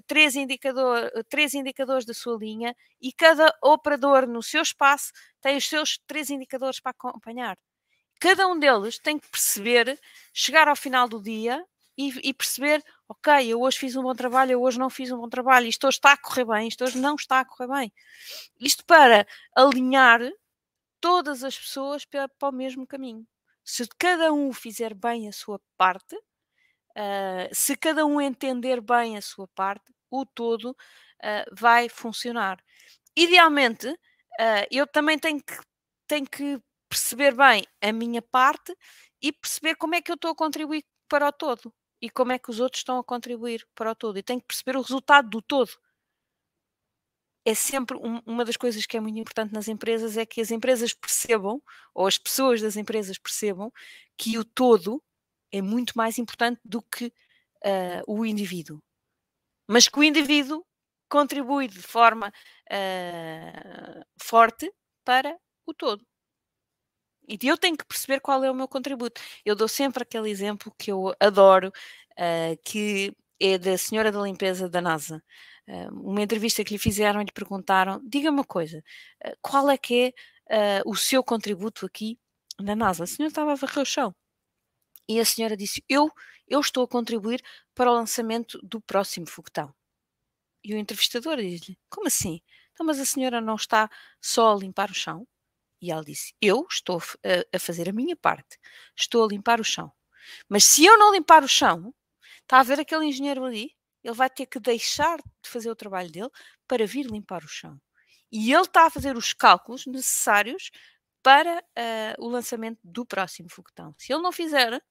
três, 0.05 0.35
indicador, 0.35 1.09
três 1.29 1.53
indicadores 1.53 2.03
da 2.03 2.13
sua 2.13 2.37
linha 2.37 2.75
e 3.01 3.11
cada 3.13 3.55
operador 3.63 4.27
no 4.27 4.43
seu 4.43 4.61
espaço 4.61 5.13
tem 5.39 5.55
os 5.55 5.67
seus 5.67 5.97
três 6.05 6.29
indicadores 6.29 6.79
para 6.79 6.91
acompanhar. 6.91 7.57
Cada 8.19 8.47
um 8.47 8.57
deles 8.57 8.99
tem 8.99 9.19
que 9.19 9.29
perceber, 9.29 9.99
chegar 10.33 10.67
ao 10.67 10.75
final 10.75 11.07
do 11.07 11.21
dia 11.21 11.63
e, 11.97 12.29
e, 12.29 12.33
perceber, 12.33 12.83
ok, 13.09 13.47
eu 13.47 13.59
hoje 13.61 13.79
fiz 13.79 13.95
um 13.95 14.03
bom 14.03 14.13
trabalho, 14.13 14.51
eu 14.51 14.61
hoje 14.61 14.77
não 14.77 14.89
fiz 14.89 15.11
um 15.11 15.17
bom 15.17 15.27
trabalho, 15.27 15.65
isto 15.67 15.87
hoje 15.87 15.97
está 15.97 16.13
a 16.13 16.17
correr 16.17 16.45
bem, 16.45 16.67
isto 16.67 16.83
hoje 16.83 16.97
não 16.99 17.15
está 17.15 17.39
a 17.39 17.45
correr 17.45 17.67
bem. 17.67 17.93
Isto 18.59 18.85
para 18.85 19.25
alinhar 19.55 20.21
todas 21.01 21.43
as 21.43 21.57
pessoas 21.57 22.05
para, 22.05 22.29
para 22.29 22.49
o 22.49 22.51
mesmo 22.51 22.85
caminho. 22.85 23.27
Se 23.63 23.87
cada 23.97 24.31
um 24.31 24.53
fizer 24.53 24.93
bem 24.93 25.27
a 25.27 25.31
sua 25.31 25.59
parte, 25.75 26.15
uh, 26.15 27.49
se 27.51 27.75
cada 27.75 28.05
um 28.05 28.21
entender 28.21 28.79
bem 28.79 29.17
a 29.17 29.21
sua 29.21 29.47
parte, 29.47 29.91
o 30.11 30.25
todo 30.25 30.71
uh, 30.71 30.75
vai 31.51 31.89
funcionar. 31.89 32.63
Idealmente, 33.15 33.87
uh, 33.87 34.67
eu 34.69 34.85
também 34.85 35.17
tenho 35.17 35.41
que, 35.41 35.57
tenho 36.07 36.27
que 36.29 36.61
perceber 36.87 37.33
bem 37.35 37.65
a 37.81 37.91
minha 37.91 38.21
parte 38.21 38.75
e 39.21 39.31
perceber 39.33 39.75
como 39.75 39.95
é 39.95 40.01
que 40.01 40.11
eu 40.11 40.15
estou 40.15 40.31
a 40.31 40.35
contribuir 40.35 40.85
para 41.09 41.27
o 41.27 41.31
todo 41.31 41.73
e 42.01 42.09
como 42.09 42.31
é 42.31 42.39
que 42.39 42.49
os 42.49 42.59
outros 42.59 42.81
estão 42.81 42.99
a 42.99 43.03
contribuir 43.03 43.67
para 43.75 43.91
o 43.91 43.95
todo. 43.95 44.17
E 44.17 44.23
tem 44.23 44.39
que 44.39 44.45
perceber 44.45 44.77
o 44.77 44.81
resultado 44.81 45.29
do 45.29 45.41
todo. 45.41 45.71
É 47.45 47.55
sempre 47.55 47.97
um, 47.97 48.21
uma 48.25 48.43
das 48.43 48.57
coisas 48.57 48.85
que 48.85 48.97
é 48.97 48.99
muito 48.99 49.17
importante 49.19 49.53
nas 49.53 49.67
empresas 49.67 50.17
é 50.17 50.25
que 50.25 50.41
as 50.41 50.51
empresas 50.51 50.93
percebam, 50.93 51.61
ou 51.93 52.05
as 52.05 52.17
pessoas 52.17 52.61
das 52.61 52.75
empresas 52.75 53.17
percebam, 53.17 53.71
que 54.17 54.37
o 54.37 54.43
todo 54.43 55.01
é 55.51 55.61
muito 55.61 55.93
mais 55.97 56.17
importante 56.17 56.59
do 56.63 56.81
que 56.81 57.07
uh, 57.07 58.03
o 58.05 58.25
indivíduo. 58.25 58.81
Mas 59.67 59.87
que 59.87 59.99
o 59.99 60.03
indivíduo 60.03 60.65
contribui 61.09 61.67
de 61.67 61.81
forma 61.81 62.33
uh, 62.71 64.05
forte 64.21 64.71
para 65.05 65.37
o 65.65 65.73
todo. 65.73 66.05
E 67.27 67.37
eu 67.47 67.57
tenho 67.57 67.77
que 67.77 67.85
perceber 67.85 68.21
qual 68.21 68.43
é 68.43 68.49
o 68.49 68.55
meu 68.55 68.67
contributo. 68.67 69.21
Eu 69.45 69.55
dou 69.55 69.67
sempre 69.67 70.03
aquele 70.03 70.29
exemplo 70.29 70.73
que 70.77 70.91
eu 70.91 71.13
adoro, 71.19 71.69
uh, 72.13 72.57
que 72.63 73.13
é 73.39 73.57
da 73.57 73.77
senhora 73.77 74.11
da 74.11 74.21
limpeza 74.21 74.69
da 74.69 74.81
NASA. 74.81 75.21
Uh, 75.67 76.09
uma 76.09 76.21
entrevista 76.21 76.63
que 76.63 76.73
lhe 76.73 76.79
fizeram 76.79 77.21
e 77.21 77.25
lhe 77.25 77.31
perguntaram: 77.31 78.01
diga 78.03 78.31
uma 78.31 78.45
coisa, 78.45 78.83
uh, 79.25 79.37
qual 79.41 79.69
é 79.69 79.77
que 79.77 80.13
é 80.49 80.81
o 80.85 80.95
seu 80.95 81.23
contributo 81.23 81.85
aqui 81.85 82.17
na 82.59 82.75
NASA? 82.75 83.03
A 83.03 83.07
senhora 83.07 83.29
estava 83.29 83.51
a 83.51 83.55
varrer 83.55 83.81
o 83.81 83.85
chão. 83.85 84.15
E 85.09 85.19
a 85.19 85.25
senhora 85.25 85.57
disse: 85.57 85.83
Eu, 85.89 86.09
eu 86.47 86.59
estou 86.61 86.83
a 86.83 86.87
contribuir 86.87 87.41
para 87.75 87.91
o 87.91 87.93
lançamento 87.93 88.59
do 88.63 88.81
próximo 88.81 89.27
foguetão. 89.27 89.73
E 90.63 90.73
o 90.73 90.77
entrevistador 90.77 91.37
diz-lhe: 91.37 91.77
Como 91.89 92.07
assim? 92.07 92.41
Então, 92.73 92.85
mas 92.85 92.99
a 92.99 93.05
senhora 93.05 93.41
não 93.41 93.55
está 93.55 93.89
só 94.21 94.53
a 94.53 94.57
limpar 94.57 94.89
o 94.91 94.93
chão? 94.93 95.27
E 95.81 95.91
ela 95.91 96.03
disse: 96.03 96.33
Eu 96.41 96.65
estou 96.69 97.01
a, 97.53 97.59
fazer 97.59 97.89
a 97.89 97.93
minha 97.93 98.15
parte, 98.15 98.57
estou 98.95 99.23
a 99.23 99.27
limpar 99.27 99.59
o 99.59 99.63
chão. 99.63 99.91
Mas 100.49 100.63
se 100.63 100.85
eu 100.85 100.97
não 100.97 101.13
limpar 101.13 101.43
o 101.43 101.47
chão, 101.47 101.93
está 102.41 102.59
a 102.59 102.63
ver 102.63 102.79
aquele 102.79 103.05
engenheiro 103.05 103.43
ali? 103.45 103.75
Ele 104.03 104.15
vai 104.15 104.29
ter 104.29 104.45
que 104.45 104.59
deixar 104.59 105.17
de 105.17 105.49
fazer 105.49 105.69
o 105.69 105.75
trabalho 105.75 106.11
dele 106.11 106.29
para 106.67 106.85
vir 106.85 107.05
limpar 107.05 107.43
o 107.43 107.47
chão. 107.47 107.79
E 108.31 108.53
ele 108.53 108.63
está 108.63 108.85
a 108.87 108.89
fazer 108.89 109.15
os 109.15 109.33
cálculos 109.33 109.85
necessários 109.85 110.71
para 111.23 111.59
uh, 111.59 112.25
o 112.25 112.29
lançamento 112.29 112.79
do 112.83 113.05
próximo 113.05 113.49
foguetão. 113.49 113.93
Se 113.97 114.13
ele 114.13 114.21
não 114.21 114.31
fizer, 114.31 114.81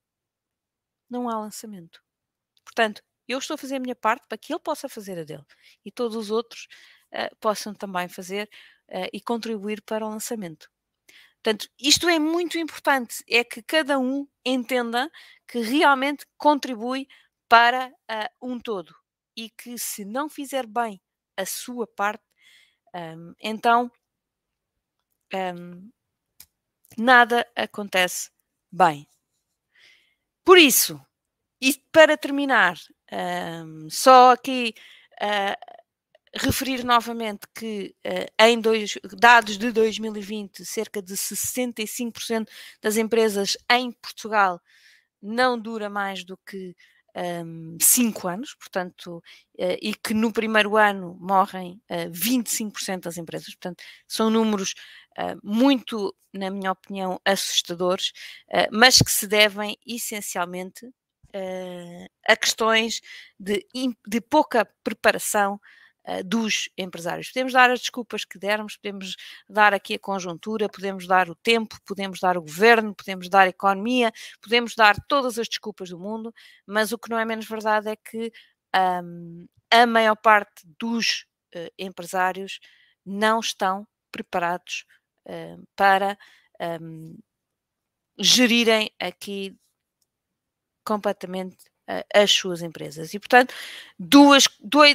não 1.09 1.29
há 1.29 1.39
lançamento. 1.39 2.03
Portanto, 2.65 3.03
eu 3.29 3.39
estou 3.39 3.55
a 3.55 3.59
fazer 3.59 3.77
a 3.77 3.81
minha 3.81 3.97
parte 3.97 4.27
para 4.29 4.39
que 4.39 4.53
ele 4.53 4.61
possa 4.61 4.89
fazer 4.89 5.19
a 5.19 5.25
dele 5.25 5.45
e 5.85 5.91
todos 5.91 6.17
os 6.17 6.31
outros 6.31 6.67
uh, 7.13 7.35
possam 7.41 7.75
também 7.75 8.09
fazer 8.09 8.49
uh, 8.91 9.09
e 9.13 9.21
contribuir 9.21 9.83
para 9.83 10.05
o 10.07 10.11
lançamento. 10.11 10.69
Portanto, 11.47 11.71
isto 11.81 12.09
é 12.09 12.19
muito 12.19 12.59
importante, 12.59 13.23
é 13.31 13.45
que 13.45 13.63
cada 13.63 14.01
um 14.01 14.27
entenda 14.45 15.09
que 15.47 15.61
realmente 15.61 16.27
contribui 16.37 17.07
para 17.49 17.87
uh, 17.87 18.51
um 18.51 18.59
todo 18.59 18.93
e 19.37 19.49
que 19.51 19.79
se 19.79 20.05
não 20.05 20.29
fizer 20.29 20.67
bem 20.67 21.01
a 21.37 21.47
sua 21.47 21.87
parte, 21.87 22.25
um, 22.93 23.33
então 23.39 23.89
um, 25.33 25.89
nada 26.99 27.47
acontece 27.55 28.29
bem. 28.73 29.07
Por 30.45 30.59
isso, 30.59 31.01
e 31.61 31.75
para 31.93 32.17
terminar, 32.17 32.77
um, 33.65 33.89
só 33.89 34.33
aqui 34.33 34.75
uh, 35.23 35.76
referir 36.39 36.85
novamente 36.85 37.47
que 37.55 37.95
uh, 38.07 38.45
em 38.45 38.61
dois, 38.61 38.99
dados 39.19 39.59
de 39.59 39.71
2020, 39.71 40.65
cerca 40.65 41.03
de 41.03 41.15
65% 41.15 42.49
das 42.83 42.97
empresas 42.97 43.57
em 43.71 43.93
Portugal 43.93 44.61
não 45.21 45.59
dura 45.59 45.89
mais 45.89 46.25
do 46.25 46.37
que 46.37 46.75
um, 47.17 47.79
cinco 47.81 48.29
anos, 48.29 48.55
portanto, 48.55 49.17
uh, 49.59 49.79
e 49.81 49.95
que 49.95 50.13
no 50.13 50.33
primeiro 50.33 50.77
ano 50.77 51.17
morrem 51.19 51.81
uh, 51.91 52.11
25% 52.11 53.01
das 53.01 53.17
empresas. 53.17 53.47
Portanto, 53.47 53.83
são 54.07 54.29
números 54.29 54.75
uh, 55.19 55.39
muito, 55.43 56.15
na 56.33 56.51
minha 56.51 56.71
opinião, 56.71 57.19
assustadores, 57.25 58.13
mas 58.71 58.99
que 58.99 59.11
se 59.11 59.27
devem 59.27 59.79
essencialmente 59.87 60.87
a 62.29 62.37
questões 62.37 63.01
de, 63.39 63.67
de 64.07 64.21
pouca 64.21 64.67
preparação 64.85 65.59
uh, 66.07 66.25
dos 66.25 66.69
empresários. 66.77 67.29
Podemos 67.29 67.53
dar 67.53 67.71
as 67.71 67.81
desculpas 67.81 68.25
que 68.25 68.39
dermos, 68.39 68.77
podemos 68.77 69.17
dar 69.49 69.75
aqui 69.75 69.95
a 69.95 69.99
conjuntura, 69.99 70.69
podemos 70.69 71.07
dar 71.07 71.29
o 71.29 71.35
tempo, 71.35 71.77
podemos 71.85 72.21
dar 72.21 72.37
o 72.37 72.43
governo, 72.43 72.95
podemos 72.95 73.29
dar 73.29 73.43
a 73.43 73.49
economia, 73.49 74.13
podemos 74.41 74.75
dar 74.75 74.97
todas 75.09 75.39
as 75.39 75.49
desculpas 75.49 75.91
do 75.91 75.99
mundo, 75.99 76.33
mas 76.67 76.93
o 76.93 76.99
que 76.99 77.11
não 77.11 77.19
é 77.19 77.25
menos 77.25 77.47
verdade 77.47 77.89
é 77.89 77.97
que 77.97 78.33
um, 79.03 79.47
a 79.71 79.87
maior 79.87 80.17
parte 80.17 80.63
dos 80.79 81.27
uh, 81.55 81.71
empresários 81.79 82.61
não 83.05 83.41
estão 83.41 83.87
preparados 84.11 84.85
uh, 85.27 85.67
para 85.77 86.19
um, 86.81 87.19
gerirem 88.19 88.91
aqui 88.99 89.57
completamente 90.85 91.57
as 92.15 92.33
suas 92.33 92.63
empresas. 92.63 93.15
E, 93.15 93.19
portanto, 93.19 93.55
duas, 93.99 94.45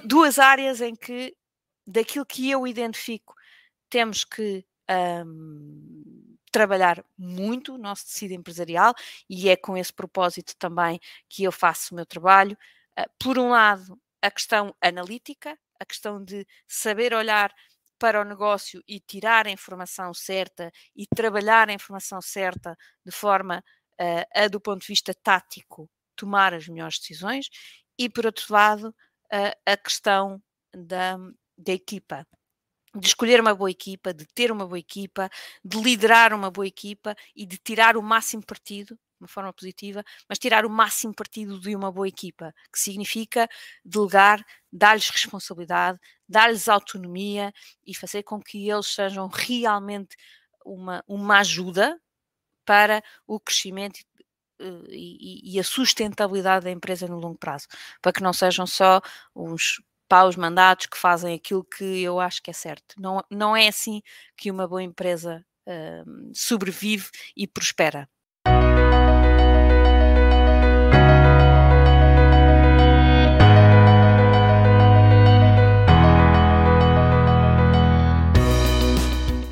duas 0.03 0.39
áreas 0.39 0.81
em 0.81 0.95
que, 0.95 1.35
daquilo 1.85 2.25
que 2.25 2.49
eu 2.49 2.67
identifico, 2.67 3.33
temos 3.89 4.23
que 4.23 4.65
um, 5.25 6.31
trabalhar 6.51 7.03
muito 7.17 7.75
o 7.75 7.77
nosso 7.77 8.05
tecido 8.05 8.33
empresarial 8.33 8.93
e 9.29 9.49
é 9.49 9.55
com 9.55 9.77
esse 9.77 9.93
propósito 9.93 10.55
também 10.57 10.99
que 11.29 11.43
eu 11.43 11.51
faço 11.51 11.93
o 11.93 11.95
meu 11.95 12.05
trabalho. 12.05 12.57
Uh, 12.99 13.09
por 13.17 13.39
um 13.39 13.49
lado, 13.49 13.99
a 14.21 14.29
questão 14.29 14.75
analítica, 14.81 15.57
a 15.79 15.85
questão 15.85 16.23
de 16.23 16.45
saber 16.67 17.13
olhar 17.13 17.53
para 17.97 18.19
o 18.19 18.23
negócio 18.23 18.83
e 18.87 18.99
tirar 18.99 19.47
a 19.47 19.51
informação 19.51 20.13
certa 20.13 20.71
e 20.95 21.05
trabalhar 21.07 21.69
a 21.69 21.73
informação 21.73 22.21
certa 22.21 22.77
de 23.05 23.11
forma 23.11 23.63
uh, 23.99 24.25
a, 24.35 24.47
do 24.47 24.59
ponto 24.59 24.81
de 24.81 24.87
vista 24.87 25.13
tático, 25.13 25.89
tomar 26.21 26.53
as 26.53 26.67
melhores 26.67 26.99
decisões, 26.99 27.49
e 27.97 28.07
por 28.07 28.25
outro 28.27 28.45
lado, 28.53 28.95
a, 29.31 29.73
a 29.73 29.77
questão 29.77 30.41
da, 30.71 31.17
da 31.57 31.73
equipa. 31.73 32.27
De 32.93 33.07
escolher 33.07 33.39
uma 33.41 33.55
boa 33.55 33.71
equipa, 33.71 34.13
de 34.13 34.25
ter 34.27 34.51
uma 34.51 34.67
boa 34.67 34.77
equipa, 34.77 35.29
de 35.63 35.81
liderar 35.81 36.33
uma 36.33 36.51
boa 36.51 36.67
equipa 36.67 37.15
e 37.35 37.45
de 37.45 37.57
tirar 37.57 37.97
o 37.97 38.03
máximo 38.03 38.45
partido, 38.45 38.95
de 38.95 39.23
uma 39.23 39.27
forma 39.27 39.53
positiva, 39.53 40.03
mas 40.27 40.37
tirar 40.37 40.65
o 40.65 40.69
máximo 40.69 41.13
partido 41.13 41.59
de 41.59 41.75
uma 41.75 41.91
boa 41.91 42.07
equipa, 42.07 42.53
que 42.71 42.79
significa 42.79 43.47
delegar, 43.83 44.45
dar-lhes 44.71 45.09
responsabilidade, 45.09 45.99
dar-lhes 46.27 46.67
autonomia 46.67 47.51
e 47.85 47.95
fazer 47.95 48.23
com 48.23 48.41
que 48.41 48.69
eles 48.69 48.87
sejam 48.87 49.27
realmente 49.27 50.15
uma, 50.65 51.03
uma 51.07 51.39
ajuda 51.39 51.99
para 52.65 53.03
o 53.25 53.39
crescimento 53.39 53.99
e, 54.89 55.55
e, 55.55 55.59
a 55.59 55.63
sustentabilidade 55.63 56.65
da 56.65 56.71
empresa 56.71 57.07
no 57.07 57.19
longo 57.19 57.37
prazo, 57.37 57.67
para 58.01 58.13
que 58.13 58.23
não 58.23 58.33
sejam 58.33 58.65
só 58.67 59.01
uns 59.35 59.81
paus 60.07 60.35
mandados 60.35 60.87
que 60.87 60.97
fazem 60.97 61.33
aquilo 61.35 61.63
que 61.63 62.01
eu 62.01 62.19
acho 62.19 62.41
que 62.43 62.49
é 62.49 62.53
certo. 62.53 62.95
Não, 62.99 63.23
não 63.29 63.55
é 63.55 63.67
assim 63.67 64.01
que 64.35 64.51
uma 64.51 64.67
boa 64.67 64.83
empresa 64.83 65.45
uh, 65.67 66.31
sobrevive 66.33 67.09
e 67.35 67.47
prospera. 67.47 68.09